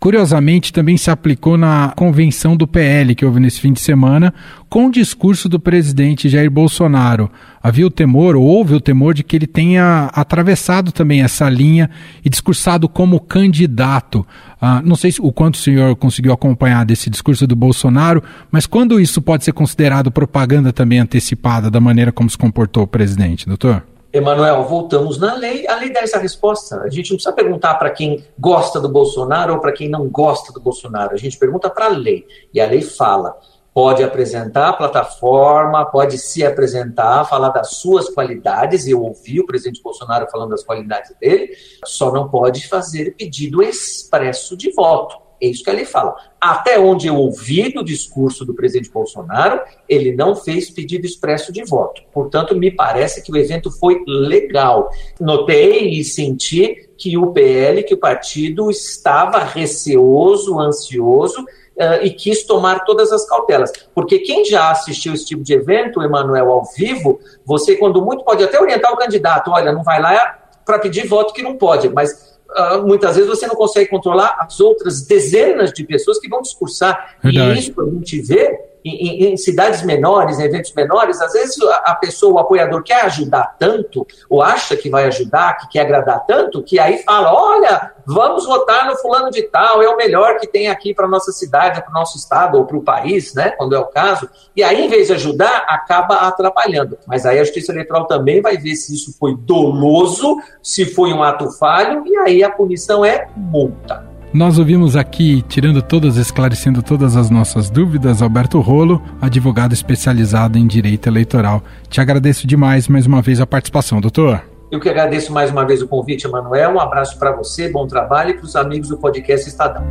curiosamente 0.02 0.74
também 0.74 0.98
se 0.98 1.12
aplicou 1.12 1.56
na 1.60 1.94
convenção 1.96 2.58
do 2.58 2.68
PL 2.68 3.14
que 3.14 3.24
houve 3.24 3.40
nesse 3.40 3.62
fim 3.62 3.72
de 3.72 3.80
semana, 3.80 4.34
com 4.68 4.88
o 4.88 4.92
discurso 4.92 5.48
do 5.48 5.60
presidente 5.60 6.28
Jair 6.28 6.50
Bolsonaro. 6.50 7.30
Havia 7.62 7.86
o 7.86 7.92
temor, 7.92 8.36
ou 8.36 8.42
houve 8.44 8.74
o 8.74 8.82
temor, 8.82 9.14
de 9.14 9.24
que 9.24 9.36
ele 9.36 9.46
tenha 9.46 10.10
atravessado 10.12 10.92
também 10.92 11.22
essa 11.22 11.48
linha 11.48 11.88
e 12.26 12.30
discursado 12.32 12.90
como 12.90 13.20
candidato. 13.20 14.26
Ah, 14.60 14.82
não 14.84 14.96
sei 14.96 15.14
o 15.20 15.32
quanto 15.32 15.56
o 15.56 15.60
senhor 15.60 15.96
conseguiu 15.96 16.34
acompanhar 16.34 16.84
desse 16.84 17.08
discurso 17.08 17.46
do 17.46 17.56
Bolsonaro, 17.56 18.24
mas 18.52 18.66
quando 18.66 19.00
isso 19.00 19.22
pode 19.22 19.44
ser 19.44 19.52
considerado 19.52 20.12
propaganda 20.12 20.74
também 20.74 20.98
antecipada 20.98 21.70
da 21.70 21.80
maneira 21.80 22.12
como 22.12 22.28
se 22.28 22.38
comportou 22.40 22.84
o 22.84 22.88
presidente, 22.88 23.46
doutor? 23.46 23.84
Emanuel, 24.13 24.63
voltamos 24.65 25.17
na 25.17 25.36
lei, 25.36 25.65
a 25.67 25.76
lei 25.78 25.91
dá 25.91 26.02
essa 26.02 26.19
resposta. 26.19 26.82
A 26.82 26.89
gente 26.89 27.12
não 27.12 27.15
precisa 27.15 27.34
perguntar 27.34 27.76
para 27.76 27.89
quem 27.89 28.26
gosta 28.38 28.80
do 28.80 28.89
Bolsonaro 28.89 29.54
ou 29.54 29.60
para 29.60 29.71
quem 29.71 29.88
não 29.88 30.10
gosta 30.10 30.52
do 30.52 30.60
Bolsonaro. 30.60 31.13
A 31.13 31.17
gente 31.17 31.38
pergunta 31.38 31.69
para 31.69 31.86
a 31.86 31.89
lei. 31.89 32.28
E 32.54 32.60
a 32.60 32.65
lei 32.65 32.82
fala: 32.82 33.39
pode 33.74 34.04
apresentar 34.04 34.69
a 34.69 34.74
plataforma, 34.74 35.86
pode 35.86 36.17
se 36.17 36.45
apresentar, 36.45 37.24
falar 37.26 37.50
das 37.50 37.76
suas 37.76 38.10
qualidades. 38.10 38.86
Eu 38.86 39.02
ouvi 39.02 39.39
o 39.39 39.45
presidente 39.45 39.82
Bolsonaro 39.82 40.28
falando 40.30 40.50
das 40.50 40.63
qualidades 40.63 41.15
dele, 41.17 41.56
só 41.86 42.12
não 42.12 42.28
pode 42.28 42.67
fazer 42.67 43.15
pedido 43.15 43.63
expresso 43.63 44.58
de 44.58 44.71
voto. 44.74 45.31
É 45.42 45.48
isso 45.48 45.64
que 45.64 45.70
ele 45.70 45.86
fala. 45.86 46.16
Até 46.40 46.80
onde 46.80 47.08
eu 47.08 47.16
ouvi 47.16 47.74
do 47.74 47.84
discurso 47.84 48.46
do 48.46 48.54
presidente 48.54 48.92
Bolsonaro, 48.92 49.60
ele 49.90 50.16
não 50.16 50.36
fez 50.36 50.70
pedido 50.70 51.06
expresso 51.06 51.52
de 51.52 51.64
voto. 51.64 52.04
Portanto, 52.14 52.56
me 52.56 52.70
parece 52.70 53.24
que 53.24 53.32
o 53.32 53.38
evento 53.38 53.72
foi 53.72 54.04
legal. 54.06 54.92
Notei 55.20 55.90
e 55.90 56.04
senti 56.04 56.90
que 56.96 57.18
o 57.18 57.32
PL, 57.32 57.84
que 57.84 57.96
o 57.96 57.98
partido 57.98 58.70
estava 58.70 59.40
receoso, 59.40 60.60
ansioso 60.60 61.42
uh, 61.42 62.04
e 62.04 62.12
quis 62.12 62.44
tomar 62.44 62.84
todas 62.86 63.12
as 63.12 63.28
cautelas. 63.28 63.72
Porque 63.96 64.20
quem 64.20 64.46
já 64.46 64.70
assistiu 64.70 65.14
esse 65.14 65.26
tipo 65.26 65.42
de 65.42 65.54
evento, 65.54 66.04
Emanuel, 66.04 66.52
ao 66.52 66.66
vivo, 66.66 67.20
você, 67.44 67.76
quando 67.76 68.06
muito, 68.06 68.24
pode 68.24 68.44
até 68.44 68.62
orientar 68.62 68.94
o 68.94 68.98
candidato: 68.98 69.50
olha, 69.50 69.72
não 69.72 69.84
vai 69.84 70.00
lá 70.00 70.40
para 70.64 70.78
pedir 70.78 71.08
voto 71.08 71.34
que 71.34 71.42
não 71.42 71.58
pode, 71.58 71.90
mas 71.90 72.40
uh, 72.58 72.86
muitas 72.86 73.16
vezes 73.16 73.30
você 73.30 73.48
não 73.48 73.56
consegue 73.56 73.90
controlar 73.90 74.38
as 74.40 74.60
outras 74.60 75.02
dezenas 75.02 75.72
de 75.72 75.84
pessoas 75.84 76.20
que 76.20 76.28
vão 76.28 76.42
discursar. 76.42 77.18
Verdade. 77.22 77.60
E 77.60 77.60
isso 77.60 77.82
a 77.82 77.86
gente 77.86 78.22
vê 78.22 78.71
em, 78.84 79.34
em, 79.34 79.38
cidades 79.38 79.84
menores, 79.84 80.39
em 80.39 80.44
eventos 80.44 80.74
menores, 80.74 81.22
às 81.22 81.34
vezes 81.34 81.58
a, 81.84 81.96
pessoa, 81.96 82.34
o 82.34 82.39
apoiador, 82.39 82.84
quer 82.84 83.06
ajudar 83.06 83.56
tanto, 83.60 84.06
ou 84.30 84.41
acha 84.41 84.76
que 84.76 84.89
vai 84.89 85.06
ajudar, 85.06 85.58
que 85.58 85.70
quer 85.70 85.82
agradar 85.82 86.26
tanto, 86.26 86.63
que 86.63 86.80
aí 86.80 87.04
fala: 87.04 87.34
olha, 87.34 87.91
vamos 88.06 88.46
votar 88.46 88.88
no 88.88 88.96
fulano 88.98 89.30
de 89.30 89.44
tal, 89.44 89.82
é 89.82 89.89
o 89.89 89.98
melhor 89.98 90.38
que 90.38 90.48
tem 90.48 90.70
aqui 90.70 90.94
para 90.94 91.08
nossa 91.08 91.32
cidade, 91.32 91.82
para 91.82 91.91
o 91.91 91.94
nosso 91.94 92.17
estado 92.17 92.58
ou 92.58 92.65
para 92.65 92.78
o 92.78 92.84
país, 92.84 93.34
né? 93.34 93.52
Quando 93.52 93.76
é 93.76 93.80
o 93.80 93.86
caso. 93.86 94.30
E 94.56 94.63
aí, 94.63 94.86
em 94.86 94.89
vez 94.89 95.08
de 95.08 95.13
ajudar, 95.13 95.65
acaba 95.67 96.15
atrapalhando. 96.15 96.98
Mas 97.08 97.26
aí 97.26 97.39
a 97.39 97.44
Justiça 97.44 97.72
Eleitoral 97.72 98.06
também 98.06 98.41
vai 98.41 98.58
ver 98.58 98.76
se 98.76 98.94
isso 98.94 99.15
foi 99.17 99.36
doloso, 99.36 100.38
se 100.62 100.86
foi 100.86 101.13
um 101.13 101.24
ato 101.24 101.52
falho, 101.52 102.04
e 102.06 102.17
aí 102.17 102.44
a 102.44 102.50
punição 102.50 103.06
é 103.06 103.28
multa. 103.36 104.11
Nós 104.34 104.58
ouvimos 104.58 104.96
aqui, 104.96 105.41
tirando 105.41 105.82
todas, 105.82 106.15
esclarecendo 106.15 106.82
todas 106.82 107.17
as 107.17 107.30
nossas 107.30 107.70
dúvidas, 107.70 108.22
Alberto 108.22 108.62
Rolo, 108.62 109.02
advogado 109.22 109.74
especializado 109.74 110.58
em 110.58 110.65
direito 110.65 111.08
eleitoral. 111.08 111.62
Te 111.89 112.00
agradeço 112.00 112.48
demais 112.48 112.88
mais 112.88 113.06
uma 113.06 113.22
vez 113.22 113.41
a 113.41 113.46
participação, 113.46 114.00
doutor. 114.00 114.41
Eu 114.72 114.80
que 114.80 114.88
agradeço 114.88 115.34
mais 115.34 115.52
uma 115.52 115.65
vez 115.65 115.82
o 115.82 115.88
convite, 115.88 116.26
Emanuel. 116.26 116.76
Um 116.76 116.80
abraço 116.80 117.20
para 117.20 117.34
você, 117.36 117.67
bom 117.67 117.86
trabalho 117.86 118.30
e 118.30 118.34
para 118.36 118.46
os 118.46 118.56
amigos 118.56 118.88
do 118.88 118.98
podcast 118.98 119.50
Estadão. 119.50 119.84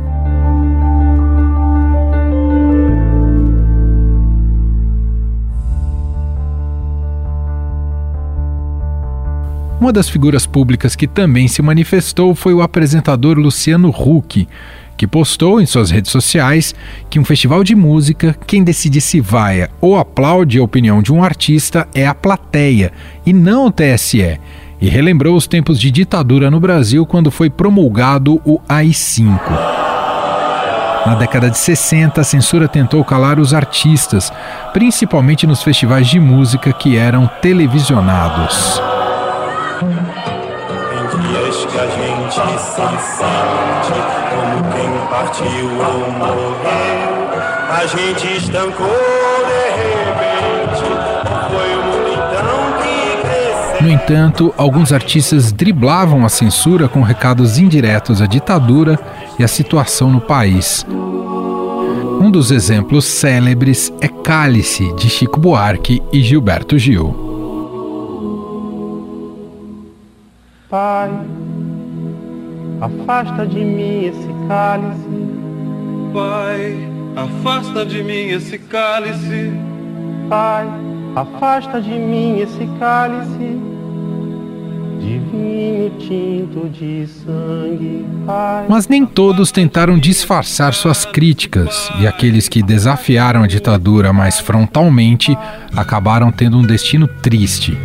Uma 9.81 9.91
das 9.91 10.07
figuras 10.07 10.45
públicas 10.45 10.95
que 10.95 11.07
também 11.07 11.47
se 11.47 11.59
manifestou 11.59 12.35
foi 12.35 12.53
o 12.53 12.61
apresentador 12.61 13.39
Luciano 13.39 13.89
Huck, 13.89 14.47
que 14.95 15.07
postou 15.07 15.59
em 15.59 15.65
suas 15.65 15.89
redes 15.89 16.11
sociais 16.11 16.75
que 17.09 17.19
um 17.19 17.25
festival 17.25 17.63
de 17.63 17.73
música, 17.73 18.37
quem 18.45 18.63
decide 18.63 19.01
se 19.01 19.19
vai 19.19 19.67
ou 19.81 19.97
aplaude 19.97 20.59
a 20.59 20.63
opinião 20.63 21.01
de 21.01 21.11
um 21.11 21.23
artista 21.23 21.87
é 21.95 22.05
a 22.05 22.13
plateia 22.13 22.91
e 23.25 23.33
não 23.33 23.65
o 23.65 23.71
TSE. 23.71 24.39
E 24.79 24.87
relembrou 24.87 25.35
os 25.35 25.47
tempos 25.47 25.79
de 25.79 25.89
ditadura 25.89 26.51
no 26.51 26.59
Brasil 26.59 27.03
quando 27.03 27.31
foi 27.31 27.49
promulgado 27.49 28.39
o 28.45 28.61
AI-5. 28.69 29.39
Na 31.07 31.15
década 31.15 31.49
de 31.49 31.57
60, 31.57 32.21
a 32.21 32.23
censura 32.23 32.67
tentou 32.67 33.03
calar 33.03 33.39
os 33.39 33.51
artistas, 33.51 34.31
principalmente 34.73 35.47
nos 35.47 35.63
festivais 35.63 36.07
de 36.07 36.19
música 36.19 36.71
que 36.71 36.95
eram 36.95 37.27
televisionados. 37.41 38.90
Gente 43.31 43.99
como 44.29 44.55
quem 44.73 44.91
partiu 45.09 45.67
ou 45.67 46.11
morreu 46.11 47.11
A 47.69 47.85
gente 47.85 48.37
estancou 48.37 48.87
de 49.47 49.63
repente. 49.81 50.83
Foi 51.49 51.75
o 51.75 51.83
mundo 51.83 52.09
então 52.11 52.61
que 52.81 53.21
cresceu. 53.21 53.81
No 53.81 53.89
entanto, 53.89 54.53
alguns 54.57 54.91
artistas 54.91 55.51
driblavam 55.51 56.25
a 56.25 56.29
censura 56.29 56.87
com 56.87 57.01
recados 57.01 57.57
indiretos 57.57 58.21
à 58.21 58.25
ditadura 58.25 58.99
e 59.39 59.43
à 59.43 59.47
situação 59.47 60.09
no 60.09 60.21
país. 60.21 60.85
Um 62.21 62.29
dos 62.29 62.51
exemplos 62.51 63.05
célebres 63.05 63.91
é 63.99 64.07
Cálice, 64.07 64.93
de 64.93 65.09
Chico 65.09 65.39
Buarque 65.39 66.03
e 66.13 66.21
Gilberto 66.21 66.77
Gil. 66.77 67.31
Pai, 70.69 71.09
afasta 72.81 73.45
de 73.45 73.59
mim 73.63 74.05
esse 74.05 74.27
cálice. 74.47 75.09
Pai, 76.13 76.89
afasta 77.15 77.85
de 77.85 78.03
mim 78.03 78.29
esse 78.29 78.57
cálice. 78.57 79.51
Pai, 80.27 80.67
afasta 81.15 81.79
de 81.79 81.91
mim 81.91 82.39
esse 82.39 82.67
cálice 82.79 83.71
de 85.01 85.17
vinho 85.17 85.89
tinto 85.97 86.69
de 86.69 87.07
sangue. 87.07 88.05
Pai, 88.25 88.65
Mas 88.69 88.87
nem 88.87 89.05
todos 89.05 89.51
tentaram 89.51 89.97
disfarçar 89.97 90.73
suas 90.73 91.05
críticas, 91.05 91.91
e 91.99 92.07
aqueles 92.07 92.47
que 92.47 92.61
desafiaram 92.61 93.43
a 93.43 93.47
ditadura 93.47 94.13
mais 94.13 94.39
frontalmente 94.39 95.35
acabaram 95.75 96.31
tendo 96.31 96.57
um 96.57 96.61
destino 96.61 97.07
triste. 97.07 97.77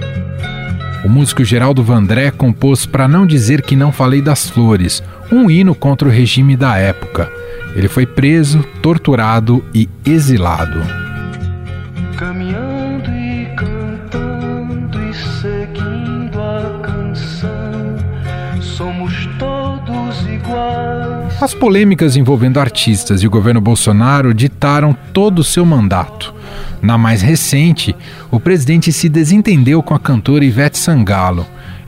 O 1.07 1.09
músico 1.09 1.45
Geraldo 1.45 1.85
Vandré 1.85 2.33
compôs 2.33 2.85
Pra 2.85 3.07
Não 3.07 3.25
Dizer 3.25 3.62
Que 3.62 3.77
Não 3.77 3.92
Falei 3.92 4.21
das 4.21 4.51
Flores, 4.51 5.05
um 5.31 5.49
hino 5.49 5.73
contra 5.73 6.09
o 6.09 6.11
regime 6.11 6.57
da 6.57 6.77
época. 6.79 7.31
Ele 7.77 7.87
foi 7.87 8.05
preso, 8.05 8.64
torturado 8.83 9.64
e 9.73 9.88
exilado. 10.05 10.81
Caminhando 12.19 13.09
e 13.12 13.47
cantando 13.55 14.99
e 15.01 15.14
seguindo 15.14 16.40
a 16.40 16.81
canção, 16.83 17.97
somos 18.61 19.29
todos 19.38 20.27
iguais. 20.29 21.40
As 21.40 21.55
polêmicas 21.55 22.16
envolvendo 22.16 22.59
artistas 22.59 23.23
e 23.23 23.29
o 23.29 23.31
governo 23.31 23.61
Bolsonaro 23.61 24.35
ditaram 24.35 24.92
todo 25.12 25.38
o 25.38 25.45
seu 25.45 25.64
mandato. 25.64 26.35
Na 26.83 26.97
mais 26.99 27.23
recente, 27.23 27.95
o 28.31 28.38
presidente 28.38 28.92
se 28.92 29.09
desentendeu 29.09 29.83
com 29.83 29.95
a 29.95 29.99
cantora 29.99 30.45
Ivete 30.45 30.79
Sangalo. 30.79 31.47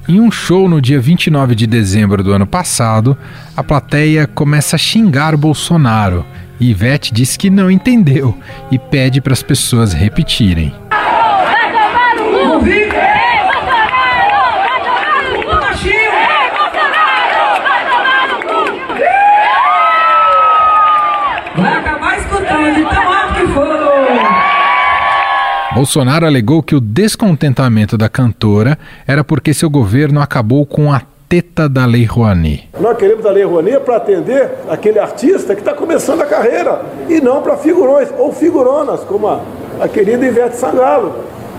Em 0.08 0.20
um 0.20 0.30
show 0.30 0.68
no 0.68 0.80
dia 0.80 0.98
29 0.98 1.54
de 1.54 1.66
dezembro 1.66 2.22
do 2.24 2.32
ano 2.32 2.46
passado, 2.46 3.16
a 3.54 3.62
plateia 3.62 4.26
começa 4.26 4.76
a 4.76 4.78
xingar 4.78 5.36
Bolsonaro. 5.36 6.24
E 6.58 6.70
Ivete 6.70 7.12
diz 7.12 7.36
que 7.36 7.50
não 7.50 7.70
entendeu 7.70 8.36
e 8.70 8.78
pede 8.78 9.20
para 9.20 9.34
as 9.34 9.42
pessoas 9.42 9.92
repetirem. 9.92 10.72
Vai 10.90 11.70
tomar 11.70 12.16
no 12.16 12.24
cu! 12.60 12.66
Ei, 12.66 12.88
Bolsonaro! 13.52 14.32
Vai 14.64 14.80
tomar 14.80 15.22
no 15.28 15.42
cu! 15.44 15.52
Ei, 15.84 16.50
Bolsonaro! 16.56 17.44
Vai 17.62 17.82
tomar 17.90 18.24
no 18.28 18.38
cu! 18.48 18.58
Vai 21.60 21.74
acabar 21.76 22.18
escutando 22.18 22.74
de 22.74 22.82
tão 22.82 23.12
alto 23.12 23.34
que 23.34 23.46
for. 23.52 23.78
Bolsonaro 25.78 26.26
alegou 26.26 26.60
que 26.60 26.74
o 26.74 26.80
descontentamento 26.80 27.96
da 27.96 28.08
cantora 28.08 28.76
era 29.06 29.22
porque 29.22 29.54
seu 29.54 29.70
governo 29.70 30.20
acabou 30.20 30.66
com 30.66 30.92
a 30.92 31.00
teta 31.28 31.68
da 31.68 31.86
Lei 31.86 32.04
Rouanet. 32.04 32.68
Nós 32.80 32.96
queremos 32.96 33.24
a 33.24 33.30
Lei 33.30 33.44
Rouanet 33.44 33.84
para 33.84 33.98
atender 33.98 34.50
aquele 34.68 34.98
artista 34.98 35.54
que 35.54 35.60
está 35.60 35.72
começando 35.74 36.20
a 36.20 36.26
carreira 36.26 36.82
e 37.08 37.20
não 37.20 37.42
para 37.42 37.56
figurões 37.58 38.08
ou 38.18 38.32
figuronas, 38.32 39.04
como 39.04 39.28
a, 39.28 39.40
a 39.80 39.86
querida 39.86 40.26
Ivete 40.26 40.56
Sangalo. 40.56 41.14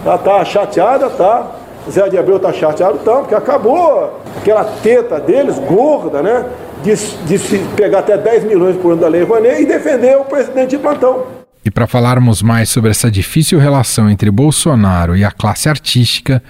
Ela 0.05 0.15
está 0.15 0.43
chateada, 0.43 1.09
tá? 1.11 1.51
Zé 1.89 2.09
de 2.09 2.17
Abreu 2.17 2.35
está 2.35 2.51
chateado, 2.51 2.97
tá? 2.97 3.19
Porque 3.19 3.35
acabou 3.35 4.19
aquela 4.35 4.65
teta 4.83 5.17
deles, 5.21 5.57
gorda, 5.59 6.21
né? 6.21 6.43
De, 6.83 6.93
de 6.93 7.39
se 7.39 7.57
pegar 7.73 7.99
até 7.99 8.17
10 8.17 8.43
milhões 8.43 8.75
por 8.75 8.91
ano 8.91 8.99
da 8.99 9.07
Lei 9.07 9.23
Rouanet 9.23 9.61
e 9.61 9.65
defender 9.65 10.17
o 10.17 10.25
presidente 10.25 10.71
de 10.71 10.77
plantão. 10.77 11.38
E 11.69 11.71
para 11.71 11.85
falarmos 11.85 12.41
mais 12.41 12.67
sobre 12.67 12.89
essa 12.89 13.11
difícil 13.11 13.59
relação 13.59 14.09
entre 14.09 14.31
Bolsonaro 14.31 15.15
e 15.15 15.23
a 15.23 15.29
classe 15.29 15.69
artística, 15.69 16.41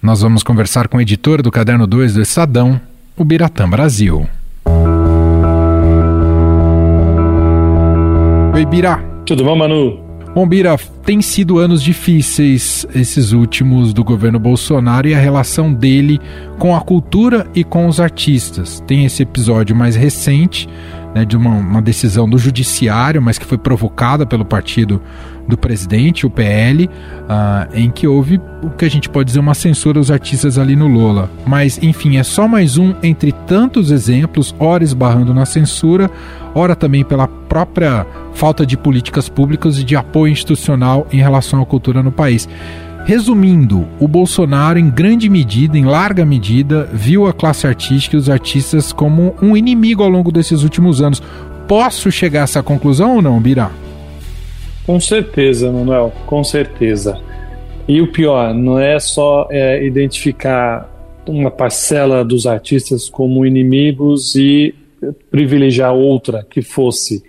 nós 0.00 0.22
vamos 0.22 0.44
conversar 0.44 0.86
com 0.86 0.98
o 0.98 1.00
editor 1.00 1.42
do 1.42 1.50
Caderno 1.50 1.84
2 1.84 2.14
do 2.14 2.22
Estadão, 2.22 2.80
o 3.16 3.24
Biratã 3.24 3.68
Brasil. 3.68 4.28
Oi, 8.54 8.64
Bira. 8.66 8.98
Tudo 9.26 9.42
bom, 9.42 9.56
Manu? 9.56 9.98
Bom, 10.32 10.46
Bira, 10.46 10.76
tem 11.04 11.20
sido 11.20 11.58
anos 11.58 11.82
difíceis 11.82 12.86
esses 12.94 13.32
últimos 13.32 13.92
do 13.92 14.04
governo 14.04 14.38
Bolsonaro 14.38 15.08
e 15.08 15.14
a 15.14 15.18
relação 15.18 15.74
dele 15.74 16.20
com 16.56 16.76
a 16.76 16.80
cultura 16.80 17.48
e 17.52 17.64
com 17.64 17.88
os 17.88 17.98
artistas. 17.98 18.80
Tem 18.86 19.04
esse 19.04 19.24
episódio 19.24 19.74
mais 19.74 19.96
recente, 19.96 20.68
né, 21.18 21.24
de 21.24 21.36
uma, 21.36 21.50
uma, 21.50 21.82
decisão 21.82 22.28
do 22.28 22.38
judiciário, 22.38 23.20
mas 23.20 23.38
que 23.38 23.44
foi 23.44 23.58
provocada 23.58 24.24
pelo 24.24 24.44
partido 24.44 25.02
do 25.48 25.56
presidente, 25.56 26.26
o 26.26 26.30
PL, 26.30 26.86
uh, 26.86 27.74
em 27.74 27.90
que 27.90 28.06
houve 28.06 28.40
o 28.62 28.70
que 28.70 28.84
a 28.84 28.88
gente 28.88 29.08
pode 29.08 29.28
dizer 29.28 29.40
uma 29.40 29.54
censura 29.54 29.98
aos 29.98 30.10
artistas 30.10 30.58
ali 30.58 30.76
no 30.76 30.86
Lola. 30.86 31.30
Mas, 31.46 31.78
enfim, 31.82 32.18
é 32.18 32.22
só 32.22 32.46
mais 32.46 32.76
um 32.76 32.94
entre 33.02 33.32
tantos 33.32 33.90
exemplos, 33.90 34.54
ora 34.60 34.84
esbarrando 34.84 35.34
na 35.34 35.46
censura, 35.46 36.10
ora 36.54 36.76
também 36.76 37.04
pela 37.04 37.26
própria 37.26 38.06
falta 38.34 38.64
de 38.64 38.76
políticas 38.76 39.28
públicas 39.28 39.78
e 39.78 39.84
de 39.84 39.96
apoio 39.96 40.30
institucional 40.30 41.06
em 41.10 41.18
relação 41.18 41.60
à 41.60 41.66
cultura 41.66 42.02
no 42.02 42.12
país. 42.12 42.48
Resumindo, 43.04 43.86
o 43.98 44.06
Bolsonaro, 44.06 44.78
em 44.78 44.90
grande 44.90 45.30
medida, 45.30 45.78
em 45.78 45.84
larga 45.84 46.24
medida, 46.24 46.84
viu 46.92 47.26
a 47.26 47.32
classe 47.32 47.66
artística 47.66 48.16
e 48.16 48.18
os 48.18 48.28
artistas 48.28 48.92
como 48.92 49.34
um 49.40 49.56
inimigo 49.56 50.02
ao 50.02 50.08
longo 50.08 50.30
desses 50.30 50.62
últimos 50.62 51.00
anos. 51.00 51.22
Posso 51.66 52.10
chegar 52.10 52.40
a 52.40 52.44
essa 52.44 52.62
conclusão 52.62 53.16
ou 53.16 53.22
não, 53.22 53.40
Birá? 53.40 53.70
Com 54.86 55.00
certeza, 55.00 55.70
Manuel, 55.70 56.12
com 56.26 56.42
certeza. 56.44 57.18
E 57.86 58.00
o 58.00 58.12
pior, 58.12 58.52
não 58.52 58.78
é 58.78 58.98
só 58.98 59.48
é, 59.50 59.84
identificar 59.84 60.88
uma 61.26 61.50
parcela 61.50 62.24
dos 62.24 62.46
artistas 62.46 63.08
como 63.08 63.44
inimigos 63.44 64.34
e 64.34 64.74
privilegiar 65.30 65.94
outra 65.94 66.46
que 66.48 66.62
fosse. 66.62 67.22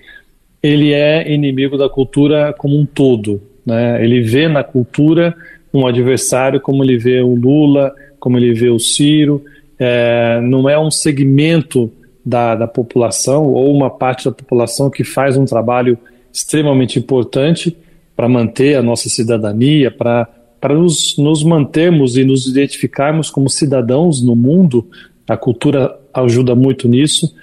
Ele 0.62 0.94
é 0.94 1.32
inimigo 1.32 1.78
da 1.78 1.90
cultura 1.90 2.54
como 2.58 2.78
um 2.78 2.86
todo. 2.86 3.42
Né? 3.66 4.04
Ele 4.04 4.22
vê 4.22 4.48
na 4.48 4.64
cultura 4.64 5.36
um 5.74 5.86
adversário, 5.86 6.60
como 6.60 6.84
ele 6.84 6.98
vê 6.98 7.22
o 7.22 7.36
Lula, 7.36 7.94
como 8.20 8.38
ele 8.38 8.54
vê 8.54 8.70
o 8.70 8.80
Ciro. 8.80 9.44
É, 9.78 10.40
não 10.42 10.70
é 10.70 10.78
um 10.80 10.92
segmento 10.92 11.92
da, 12.26 12.56
da 12.56 12.68
população 12.68 13.46
ou 13.46 13.74
uma 13.74 13.90
parte 13.90 14.26
da 14.26 14.32
população 14.32 14.90
que 14.90 15.04
faz 15.04 15.38
um 15.38 15.46
trabalho 15.46 15.98
extremamente 16.32 17.00
importante 17.00 17.76
para 18.16 18.28
manter 18.28 18.76
a 18.76 18.84
nossa 18.84 19.10
cidadania, 19.10 19.90
para 19.90 20.28
para 20.60 20.76
nos, 20.76 21.18
nos 21.18 21.44
mantermos 21.44 22.18
e 22.18 22.24
nos 22.24 22.46
identificarmos 22.46 23.30
como 23.30 23.50
cidadãos 23.50 24.22
no 24.22 24.36
mundo. 24.36 24.86
A 25.28 25.38
cultura 25.38 25.98
ajuda 26.14 26.56
muito 26.56 26.88
nisso. 26.88 27.34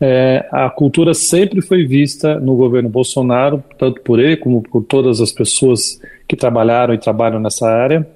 É, 0.00 0.48
a 0.50 0.68
cultura 0.70 1.14
sempre 1.14 1.60
foi 1.60 1.84
vista 1.84 2.40
no 2.40 2.56
governo 2.56 2.88
Bolsonaro, 2.88 3.62
tanto 3.78 4.00
por 4.00 4.18
ele 4.18 4.36
como 4.36 4.62
por 4.62 4.82
todas 4.82 5.20
as 5.20 5.30
pessoas 5.30 6.00
que 6.32 6.36
trabalharam 6.36 6.94
e 6.94 6.98
trabalham 6.98 7.38
nessa 7.38 7.68
área, 7.68 8.08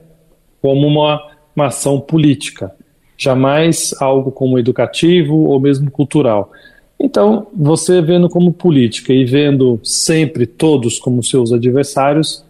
como 0.62 0.86
uma, 0.86 1.22
uma 1.54 1.66
ação 1.66 2.00
política, 2.00 2.74
jamais 3.14 3.94
algo 4.00 4.32
como 4.32 4.58
educativo 4.58 5.34
ou 5.34 5.60
mesmo 5.60 5.90
cultural. 5.90 6.50
Então, 6.98 7.46
você 7.54 8.00
vendo 8.00 8.26
como 8.30 8.54
política 8.54 9.12
e 9.12 9.26
vendo 9.26 9.78
sempre 9.84 10.46
todos 10.46 10.98
como 10.98 11.22
seus 11.22 11.52
adversários, 11.52 12.42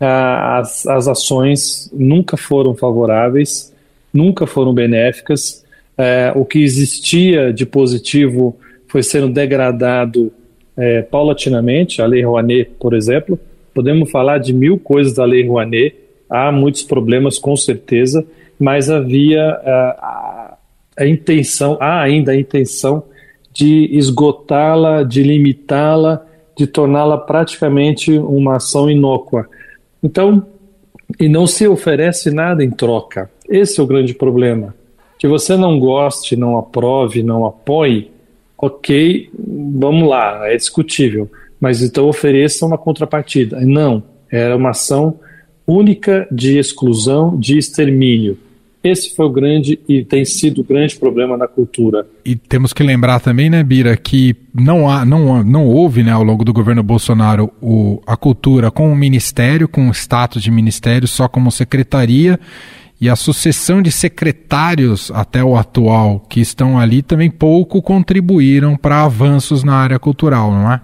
as, 0.00 0.84
as 0.84 1.06
ações 1.06 1.88
nunca 1.92 2.36
foram 2.36 2.74
favoráveis, 2.74 3.72
nunca 4.12 4.48
foram 4.48 4.74
benéficas. 4.74 5.64
É, 5.96 6.32
o 6.34 6.44
que 6.44 6.58
existia 6.58 7.52
de 7.52 7.64
positivo 7.64 8.56
foi 8.88 9.04
sendo 9.04 9.28
degradado 9.28 10.32
é, 10.76 11.02
paulatinamente. 11.02 12.02
A 12.02 12.06
Lei 12.06 12.24
Rouanet, 12.24 12.68
por 12.80 12.94
exemplo, 12.94 13.38
podemos 13.74 14.10
falar 14.10 14.38
de 14.38 14.52
mil 14.52 14.78
coisas 14.78 15.14
da 15.14 15.24
Lei 15.24 15.46
Rouanet. 15.46 15.96
Há 16.30 16.50
muitos 16.52 16.82
problemas, 16.82 17.38
com 17.38 17.56
certeza, 17.56 18.24
mas 18.58 18.88
havia 18.88 19.42
a, 19.42 20.56
a 20.98 21.06
intenção, 21.06 21.76
há 21.80 22.00
ainda 22.00 22.32
a 22.32 22.36
intenção 22.36 23.02
de 23.52 23.88
esgotá-la, 23.92 25.02
de 25.02 25.22
limitá-la, 25.22 26.24
de 26.56 26.66
torná-la 26.66 27.18
praticamente 27.18 28.18
uma 28.18 28.56
ação 28.56 28.90
inócua. 28.90 29.48
Então, 30.02 30.46
e 31.20 31.28
não 31.28 31.46
se 31.46 31.66
oferece 31.66 32.30
nada 32.30 32.64
em 32.64 32.70
troca. 32.70 33.30
Esse 33.48 33.80
é 33.80 33.82
o 33.82 33.86
grande 33.86 34.14
problema. 34.14 34.74
Que 35.18 35.28
você 35.28 35.56
não 35.56 35.78
goste, 35.78 36.36
não 36.36 36.58
aprove, 36.58 37.22
não 37.22 37.46
apoie, 37.46 38.10
ok, 38.58 39.30
vamos 39.36 40.08
lá, 40.08 40.48
é 40.48 40.56
discutível. 40.56 41.30
Mas 41.64 41.80
então 41.80 42.06
ofereça 42.06 42.66
uma 42.66 42.76
contrapartida. 42.76 43.58
Não, 43.62 44.02
era 44.30 44.54
uma 44.54 44.68
ação 44.68 45.18
única 45.66 46.28
de 46.30 46.58
exclusão, 46.58 47.38
de 47.38 47.56
extermínio. 47.56 48.36
Esse 48.82 49.16
foi 49.16 49.24
o 49.24 49.30
grande 49.30 49.80
e 49.88 50.04
tem 50.04 50.26
sido 50.26 50.60
o 50.60 50.64
grande 50.64 50.94
problema 50.94 51.38
na 51.38 51.48
cultura. 51.48 52.06
E 52.22 52.36
temos 52.36 52.74
que 52.74 52.82
lembrar 52.82 53.18
também, 53.18 53.48
né, 53.48 53.62
Bira, 53.62 53.96
que 53.96 54.36
não, 54.54 54.90
há, 54.90 55.06
não, 55.06 55.42
não 55.42 55.66
houve, 55.66 56.02
né, 56.02 56.12
ao 56.12 56.22
longo 56.22 56.44
do 56.44 56.52
governo 56.52 56.82
Bolsonaro, 56.82 57.50
o, 57.62 58.02
a 58.06 58.14
cultura 58.14 58.70
com 58.70 58.92
o 58.92 58.94
ministério, 58.94 59.66
com 59.66 59.88
o 59.88 59.94
status 59.94 60.42
de 60.42 60.50
ministério, 60.50 61.08
só 61.08 61.28
como 61.28 61.50
secretaria, 61.50 62.38
e 63.00 63.08
a 63.08 63.16
sucessão 63.16 63.80
de 63.80 63.90
secretários 63.90 65.10
até 65.14 65.42
o 65.42 65.56
atual 65.56 66.20
que 66.28 66.42
estão 66.42 66.78
ali 66.78 67.00
também 67.00 67.30
pouco 67.30 67.80
contribuíram 67.80 68.76
para 68.76 69.02
avanços 69.02 69.64
na 69.64 69.76
área 69.76 69.98
cultural, 69.98 70.50
não 70.52 70.70
é? 70.70 70.80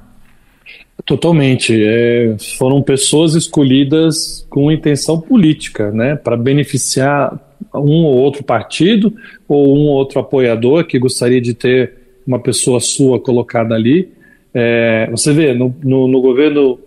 Totalmente. 1.11 1.75
É, 1.77 2.37
foram 2.57 2.81
pessoas 2.81 3.35
escolhidas 3.35 4.47
com 4.49 4.71
intenção 4.71 5.21
política, 5.21 5.91
né, 5.91 6.15
para 6.15 6.37
beneficiar 6.37 7.37
um 7.75 8.05
ou 8.05 8.15
outro 8.19 8.45
partido 8.45 9.13
ou 9.49 9.77
um 9.77 9.89
ou 9.89 9.97
outro 9.97 10.21
apoiador 10.21 10.85
que 10.85 11.01
gostaria 11.01 11.41
de 11.41 11.53
ter 11.53 11.95
uma 12.25 12.39
pessoa 12.39 12.79
sua 12.79 13.19
colocada 13.19 13.75
ali. 13.75 14.09
É, 14.55 15.09
você 15.11 15.33
vê, 15.33 15.53
no, 15.53 15.75
no, 15.83 16.07
no, 16.07 16.21
governo 16.21 16.79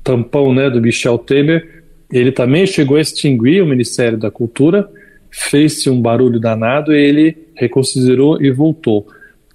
tampão 0.00 0.54
né, 0.54 0.70
do 0.70 0.80
Michel 0.80 1.18
Temer, 1.18 1.82
ele 2.12 2.30
também 2.30 2.68
chegou 2.68 2.96
a 2.96 3.00
extinguir 3.00 3.64
o 3.64 3.66
Ministério 3.66 4.16
da 4.16 4.30
Cultura, 4.30 4.88
fez-se 5.28 5.90
um 5.90 6.00
barulho 6.00 6.38
danado 6.38 6.94
e 6.94 7.04
ele 7.04 7.36
reconsiderou 7.56 8.40
e 8.40 8.48
voltou. 8.48 9.08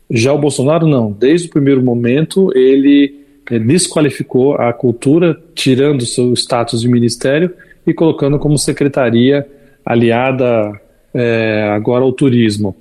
Já 0.10 0.34
o 0.34 0.38
Bolsonaro 0.38 0.86
não, 0.86 1.13
desde 1.13 1.47
o 1.47 1.52
primeiro 1.52 1.82
momento 1.82 2.52
ele 2.54 3.20
desqualificou 3.59 4.55
a 4.55 4.71
cultura, 4.71 5.37
tirando 5.53 6.05
seu 6.05 6.33
status 6.33 6.81
de 6.81 6.87
ministério 6.87 7.53
e 7.85 7.93
colocando 7.93 8.39
como 8.39 8.57
secretaria 8.57 9.47
aliada 9.85 10.79
é, 11.13 11.69
agora 11.73 12.03
ao 12.03 12.13
turismo. 12.13 12.75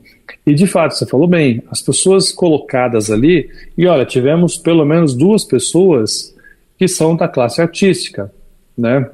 E 0.47 0.55
de 0.55 0.67
fato, 0.67 0.95
você 0.95 1.07
falou 1.07 1.27
bem, 1.27 1.63
as 1.71 1.83
pessoas 1.83 2.31
colocadas 2.31 3.11
ali, 3.11 3.51
e 3.77 3.87
olha, 3.87 4.05
tivemos 4.05 4.57
pelo 4.57 4.85
menos 4.85 5.15
duas 5.15 5.45
pessoas 5.45 6.35
que 6.79 6.89
são 6.89 7.17
da 7.17 7.29
classe 7.29 7.61
artística, 7.61 8.33
né? 8.77 9.09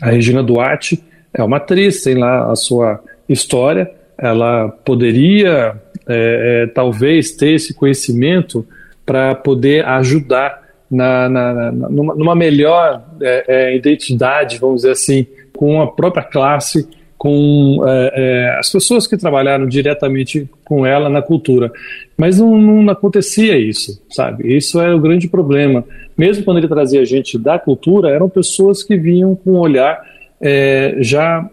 A 0.00 0.10
Regina 0.10 0.42
Duarte 0.42 1.02
é 1.34 1.42
uma 1.42 1.56
atriz, 1.56 2.02
tem 2.02 2.14
lá 2.14 2.50
a 2.50 2.56
sua 2.56 3.02
história, 3.28 3.90
ela 4.16 4.68
poderia 4.68 5.80
é, 6.08 6.64
é, 6.64 6.66
talvez 6.68 7.32
ter 7.32 7.54
esse 7.54 7.74
conhecimento 7.74 8.66
para 9.04 9.34
poder 9.34 9.84
ajudar 9.84 10.61
na, 10.92 11.28
na, 11.28 11.72
na 11.72 11.88
numa, 11.88 12.14
numa, 12.14 12.34
melhor 12.34 13.02
é, 13.20 13.44
é, 13.48 13.76
identidade, 13.76 14.58
vamos 14.58 14.82
dizer 14.82 14.92
assim, 14.92 15.26
com 15.56 15.80
a 15.80 15.86
própria 15.86 16.22
classe 16.22 16.86
com 17.22 17.84
é, 17.86 18.12
é, 18.16 18.58
as 18.58 18.68
pessoas 18.72 19.06
que 19.06 19.16
trabalharam 19.16 19.64
diretamente 19.64 20.50
com 20.64 20.84
ela 20.84 21.08
na 21.08 21.22
cultura. 21.22 21.70
Mas 22.16 22.40
não, 22.40 22.60
não, 22.60 22.90
acontecia 22.90 23.56
isso, 23.56 24.02
sabe? 24.10 24.56
Isso 24.56 24.80
é 24.80 24.92
o 24.92 24.98
grande 24.98 25.28
problema. 25.28 25.84
Mesmo 26.18 26.44
quando 26.44 26.58
ele 26.58 26.66
trazia 26.66 27.04
gente 27.04 27.38
da 27.38 27.60
cultura, 27.60 28.10
eram 28.10 28.28
pessoas 28.28 28.82
que 28.82 28.96
vinham 28.96 29.36
com 29.36 29.52
um 29.52 29.58
olhar 29.60 30.02
é, 30.40 30.96
já 30.98 31.48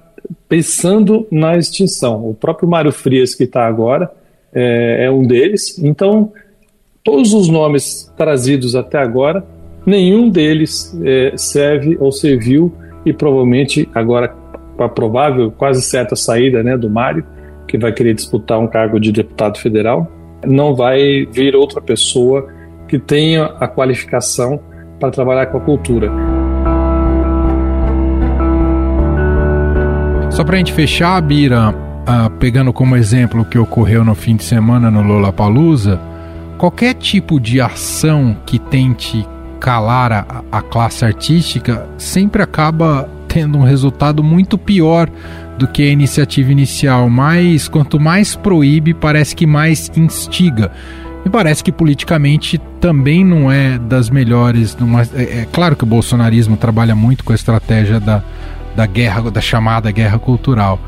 pensando 0.47 1.27
na 1.31 1.55
extinção. 1.55 2.27
O 2.27 2.33
próprio 2.33 2.67
Mário 2.67 2.91
Frias, 2.91 3.35
que 3.35 3.43
está 3.43 3.67
agora, 3.67 4.11
é, 4.51 5.05
é 5.05 5.11
um 5.11 5.21
deles. 5.21 5.77
Então, 5.77 6.33
todos 7.09 7.33
os 7.33 7.49
nomes 7.49 8.13
trazidos 8.15 8.75
até 8.75 8.99
agora, 8.99 9.43
nenhum 9.83 10.29
deles 10.29 10.95
é, 11.03 11.33
serve 11.35 11.97
ou 11.99 12.11
serviu 12.11 12.71
e 13.03 13.11
provavelmente 13.11 13.89
agora 13.95 14.31
a 14.77 14.87
provável, 14.87 15.49
quase 15.49 15.81
certa 15.81 16.15
saída 16.15 16.61
né, 16.61 16.77
do 16.77 16.87
Mário, 16.87 17.25
que 17.67 17.79
vai 17.79 17.91
querer 17.91 18.13
disputar 18.13 18.59
um 18.59 18.67
cargo 18.67 18.99
de 18.99 19.11
deputado 19.11 19.57
federal, 19.57 20.07
não 20.45 20.75
vai 20.75 21.25
vir 21.31 21.55
outra 21.55 21.81
pessoa 21.81 22.47
que 22.87 22.99
tenha 22.99 23.45
a 23.59 23.67
qualificação 23.67 24.59
para 24.99 25.09
trabalhar 25.09 25.47
com 25.47 25.57
a 25.57 25.61
cultura. 25.61 26.11
Só 30.29 30.43
para 30.43 30.53
a 30.53 30.57
gente 30.59 30.73
fechar, 30.73 31.19
Bira, 31.23 31.71
uh, 31.71 32.29
pegando 32.37 32.71
como 32.71 32.95
exemplo 32.95 33.41
o 33.41 33.45
que 33.45 33.57
ocorreu 33.57 34.05
no 34.05 34.13
fim 34.13 34.35
de 34.35 34.43
semana 34.43 34.91
no 34.91 35.01
Lollapalooza, 35.01 36.08
qualquer 36.59 36.93
tipo 36.93 37.39
de 37.39 37.61
ação 37.61 38.35
que 38.45 38.59
tente 38.59 39.25
calar 39.61 40.11
a, 40.11 40.43
a 40.51 40.61
classe 40.61 41.05
artística 41.05 41.87
sempre 41.97 42.43
acaba 42.43 43.09
tendo 43.29 43.57
um 43.57 43.63
resultado 43.63 44.21
muito 44.21 44.57
pior 44.57 45.09
do 45.57 45.67
que 45.67 45.83
a 45.83 45.87
iniciativa 45.87 46.51
inicial, 46.51 47.09
mas 47.09 47.67
quanto 47.69 47.99
mais 47.99 48.35
proíbe, 48.35 48.93
parece 48.93 49.35
que 49.35 49.45
mais 49.45 49.89
instiga. 49.95 50.71
E 51.25 51.29
parece 51.29 51.63
que 51.63 51.71
politicamente 51.71 52.57
também 52.81 53.23
não 53.23 53.51
é 53.51 53.77
das 53.77 54.09
melhores. 54.09 54.77
É, 55.13 55.41
é, 55.41 55.47
claro 55.51 55.75
que 55.75 55.83
o 55.83 55.87
bolsonarismo 55.87 56.57
trabalha 56.57 56.95
muito 56.95 57.23
com 57.23 57.31
a 57.31 57.35
estratégia 57.35 57.99
da, 57.99 58.21
da 58.75 58.85
guerra, 58.85 59.29
da 59.29 59.41
chamada 59.41 59.91
guerra 59.91 60.19
cultural. 60.19 60.79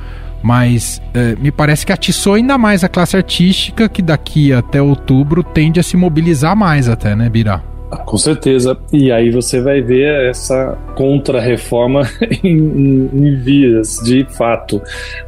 Mas 0.44 1.02
é, 1.14 1.36
me 1.36 1.52
parece 1.52 1.86
que 1.86 1.92
atiçou 1.92 2.34
ainda 2.34 2.58
mais 2.58 2.84
a 2.84 2.90
classe 2.90 3.16
artística, 3.16 3.88
que 3.88 4.02
daqui 4.02 4.52
até 4.52 4.82
outubro 4.82 5.44
tende 5.44 5.80
a 5.80 5.84
se 5.84 5.96
mobilizar 5.96 6.56
mais 6.56 6.90
até, 6.90 7.16
né, 7.16 7.30
Birá? 7.30 7.62
Com 8.06 8.18
certeza. 8.18 8.78
E 8.92 9.12
aí 9.12 9.30
você 9.30 9.62
vai 9.62 9.82
ver 9.82 10.30
essa 10.30 10.78
contra-reforma 10.96 12.04
em, 12.44 13.10
em, 13.14 13.36
vias, 13.36 14.00
de 14.04 14.26
fato. 14.30 14.82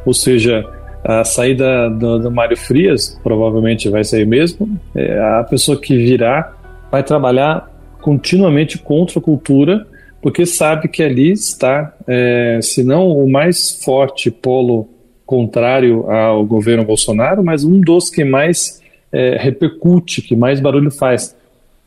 Ou 0.04 0.14
seja, 0.14 0.64
a 1.04 1.24
saída 1.24 1.90
do, 1.90 2.18
do 2.18 2.30
Mário 2.30 2.56
Frias 2.56 3.20
provavelmente 3.22 3.88
vai 3.90 4.02
sair 4.02 4.26
mesmo. 4.26 4.80
É, 4.94 5.18
a 5.38 5.44
pessoa 5.44 5.78
que 5.78 5.96
virá 5.96 6.54
vai 6.90 7.02
trabalhar 7.02 7.70
continuamente 8.00 8.78
contra 8.78 9.18
a 9.18 9.22
cultura, 9.22 9.86
porque 10.22 10.46
sabe 10.46 10.88
que 10.88 11.02
ali 11.02 11.32
está, 11.32 11.94
é, 12.06 12.58
se 12.62 12.82
não 12.82 13.08
o 13.08 13.30
mais 13.30 13.82
forte 13.84 14.30
polo 14.30 14.88
contrário 15.26 16.10
ao 16.10 16.44
governo 16.44 16.84
Bolsonaro, 16.84 17.42
mas 17.42 17.64
um 17.64 17.80
dos 17.80 18.10
que 18.10 18.24
mais 18.24 18.82
é, 19.12 19.36
repercute, 19.36 20.22
que 20.22 20.36
mais 20.36 20.60
barulho 20.60 20.90
faz. 20.90 21.36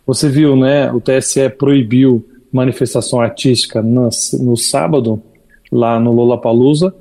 Você 0.05 0.29
viu, 0.29 0.55
né? 0.55 0.91
O 0.91 1.01
TSE 1.01 1.49
proibiu 1.49 2.25
manifestação 2.51 3.19
artística 3.19 3.81
no, 3.81 4.09
no 4.39 4.55
sábado, 4.55 5.21
lá 5.71 5.99
no 5.99 6.13
Lollapalooza. 6.13 6.93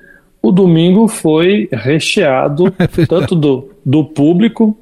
O 0.43 0.51
domingo 0.51 1.09
foi 1.09 1.69
recheado 1.73 2.75
é 2.79 3.07
tanto 3.07 3.35
do, 3.35 3.71
do 3.85 4.05
público, 4.05 4.77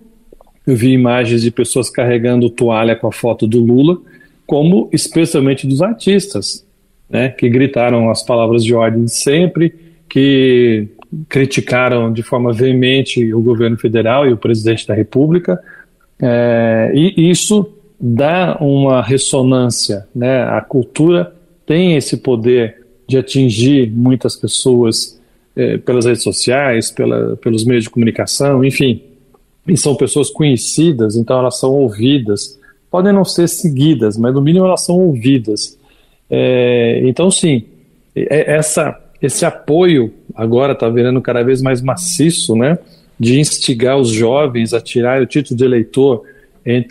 eu 0.66 0.74
vi 0.74 0.92
imagens 0.92 1.42
de 1.42 1.50
pessoas 1.50 1.90
carregando 1.90 2.48
toalha 2.48 2.96
com 2.96 3.06
a 3.06 3.12
foto 3.12 3.46
do 3.46 3.60
Lula, 3.60 3.98
como 4.46 4.88
especialmente 4.92 5.66
dos 5.66 5.82
artistas, 5.82 6.66
né, 7.08 7.28
que 7.28 7.48
gritaram 7.48 8.10
as 8.10 8.22
palavras 8.22 8.64
de 8.64 8.74
ordem 8.74 9.04
de 9.04 9.12
sempre, 9.12 9.74
que 10.08 10.88
criticaram 11.28 12.12
de 12.12 12.22
forma 12.22 12.52
veemente 12.52 13.32
o 13.32 13.40
governo 13.40 13.76
federal 13.76 14.26
e 14.26 14.32
o 14.32 14.36
presidente 14.36 14.86
da 14.86 14.94
República. 14.94 15.60
É, 16.20 16.92
e 16.94 17.30
isso 17.30 17.72
dá 18.00 18.56
uma 18.60 19.02
ressonância, 19.02 20.06
né? 20.14 20.42
A 20.44 20.60
cultura 20.60 21.34
tem 21.66 21.96
esse 21.96 22.18
poder 22.18 22.82
de 23.06 23.16
atingir 23.18 23.90
muitas 23.90 24.36
pessoas 24.36 25.20
eh, 25.56 25.78
pelas 25.78 26.04
redes 26.04 26.22
sociais, 26.22 26.90
pela, 26.90 27.36
pelos 27.36 27.64
meios 27.64 27.84
de 27.84 27.90
comunicação, 27.90 28.64
enfim. 28.64 29.02
E 29.66 29.76
são 29.76 29.94
pessoas 29.94 30.30
conhecidas, 30.30 31.16
então 31.16 31.38
elas 31.38 31.58
são 31.58 31.70
ouvidas. 31.70 32.58
Podem 32.90 33.12
não 33.12 33.24
ser 33.24 33.48
seguidas, 33.48 34.16
mas 34.18 34.34
no 34.34 34.40
mínimo 34.40 34.66
elas 34.66 34.84
são 34.84 34.98
ouvidas. 34.98 35.78
É, 36.28 37.02
então, 37.04 37.30
sim, 37.30 37.64
essa, 38.14 38.98
esse 39.26 39.44
apoio 39.44 40.12
agora 40.34 40.72
está 40.72 40.88
virando 40.88 41.20
cada 41.20 41.42
vez 41.42 41.62
mais 41.62 41.80
maciço, 41.80 42.54
né? 42.54 42.78
De 43.18 43.38
instigar 43.38 43.98
os 43.98 44.10
jovens 44.10 44.72
a 44.72 44.80
tirar 44.80 45.22
o 45.22 45.26
título 45.26 45.56
de 45.56 45.64
eleitor 45.64 46.22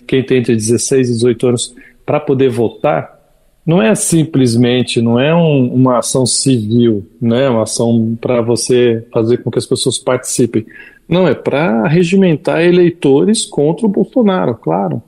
quem 0.08 0.24
tem 0.24 0.38
entre 0.38 0.56
16 0.56 1.10
e 1.10 1.14
18 1.14 1.48
anos 1.48 1.76
para 2.06 2.20
poder 2.20 2.50
votar, 2.50 3.20
não 3.66 3.82
é 3.82 3.96
simplesmente, 3.96 5.02
não 5.02 5.20
é 5.20 5.34
um, 5.34 5.74
uma 5.74 6.00
ação 6.00 6.26
civil, 6.26 7.08
né, 7.22 7.50
uma 7.50 7.64
ação 7.64 8.18
para 8.20 8.42
você 8.42 9.06
fazer 9.12 9.38
com 9.38 9.50
que 9.50 9.58
as 9.58 9.66
pessoas 9.66 9.98
participem. 9.98 10.66
Não, 11.08 11.28
é 11.28 11.34
para 11.34 11.88
regimentar 11.88 12.62
eleitores 12.62 13.46
contra 13.46 13.86
o 13.86 13.90
Bolsonaro, 13.90 14.56
claro. 14.56 15.02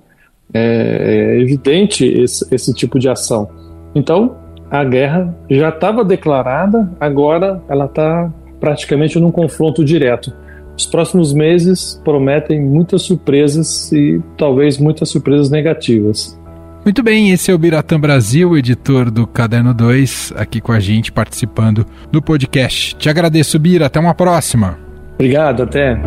É, 0.53 1.35
é 1.37 1.41
evidente 1.41 2.05
esse, 2.05 2.45
esse 2.53 2.73
tipo 2.73 2.97
de 2.97 3.09
ação. 3.09 3.49
Então, 3.93 4.37
a 4.69 4.83
guerra 4.83 5.35
já 5.49 5.69
estava 5.69 6.03
declarada, 6.03 6.89
agora 6.99 7.61
ela 7.69 7.85
está 7.85 8.31
praticamente 8.59 9.19
num 9.19 9.31
confronto 9.31 9.83
direto. 9.83 10.33
Os 10.77 10.85
próximos 10.85 11.33
meses 11.33 12.01
prometem 12.03 12.61
muitas 12.61 13.03
surpresas 13.03 13.91
e 13.91 14.21
talvez 14.37 14.77
muitas 14.77 15.09
surpresas 15.09 15.49
negativas. 15.49 16.37
Muito 16.83 17.01
bem, 17.01 17.31
esse 17.31 17.49
é 17.49 17.53
o 17.53 17.57
Biratã 17.57 17.99
Brasil, 17.99 18.55
editor 18.55 19.09
do 19.09 19.25
Caderno 19.25 19.73
2, 19.73 20.33
aqui 20.35 20.61
com 20.61 20.71
a 20.71 20.79
gente 20.79 21.11
participando 21.11 21.85
do 22.11 22.21
podcast. 22.21 22.95
Te 22.95 23.09
agradeço, 23.09 23.57
Bira, 23.57 23.87
até 23.87 23.99
uma 23.99 24.13
próxima. 24.13 24.77
Obrigado, 25.15 25.63
até. 25.63 25.97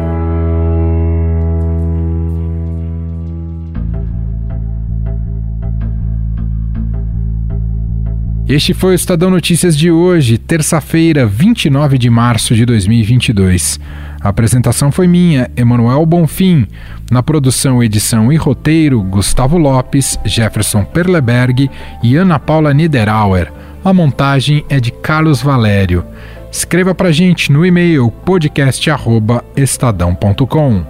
Este 8.49 8.73
foi 8.73 8.93
o 8.93 8.95
Estadão 8.95 9.29
Notícias 9.29 9.77
de 9.77 9.91
hoje, 9.91 10.39
terça-feira, 10.39 11.27
29 11.27 11.99
de 11.99 12.09
março 12.09 12.55
de 12.55 12.65
2022. 12.65 13.79
A 14.23 14.31
apresentação 14.31 14.91
foi 14.91 15.07
minha, 15.07 15.51
Emanuel 15.55 16.07
Bonfim. 16.07 16.67
Na 17.11 17.23
produção, 17.23 17.83
edição 17.83 18.33
e 18.33 18.37
roteiro, 18.37 19.03
Gustavo 19.03 19.59
Lopes, 19.59 20.19
Jefferson 20.25 20.83
Perleberg 20.83 21.71
e 22.03 22.17
Ana 22.17 22.39
Paula 22.39 22.73
Niederauer. 22.73 23.53
A 23.85 23.93
montagem 23.93 24.65
é 24.71 24.81
de 24.81 24.93
Carlos 24.93 25.43
Valério. 25.43 26.03
Escreva 26.51 26.95
pra 26.95 27.13
gente 27.13 27.53
no 27.53 27.67
e-mail 27.67 28.11
podcast@estadão.com. 28.11 30.87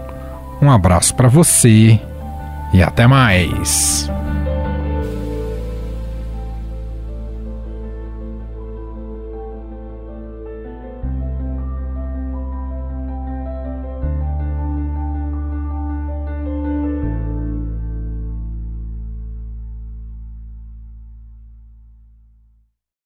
Um 0.63 0.71
abraço 0.71 1.13
para 1.17 1.27
você 1.27 1.99
e 2.73 2.81
até 2.81 3.09
mais. 3.09 4.09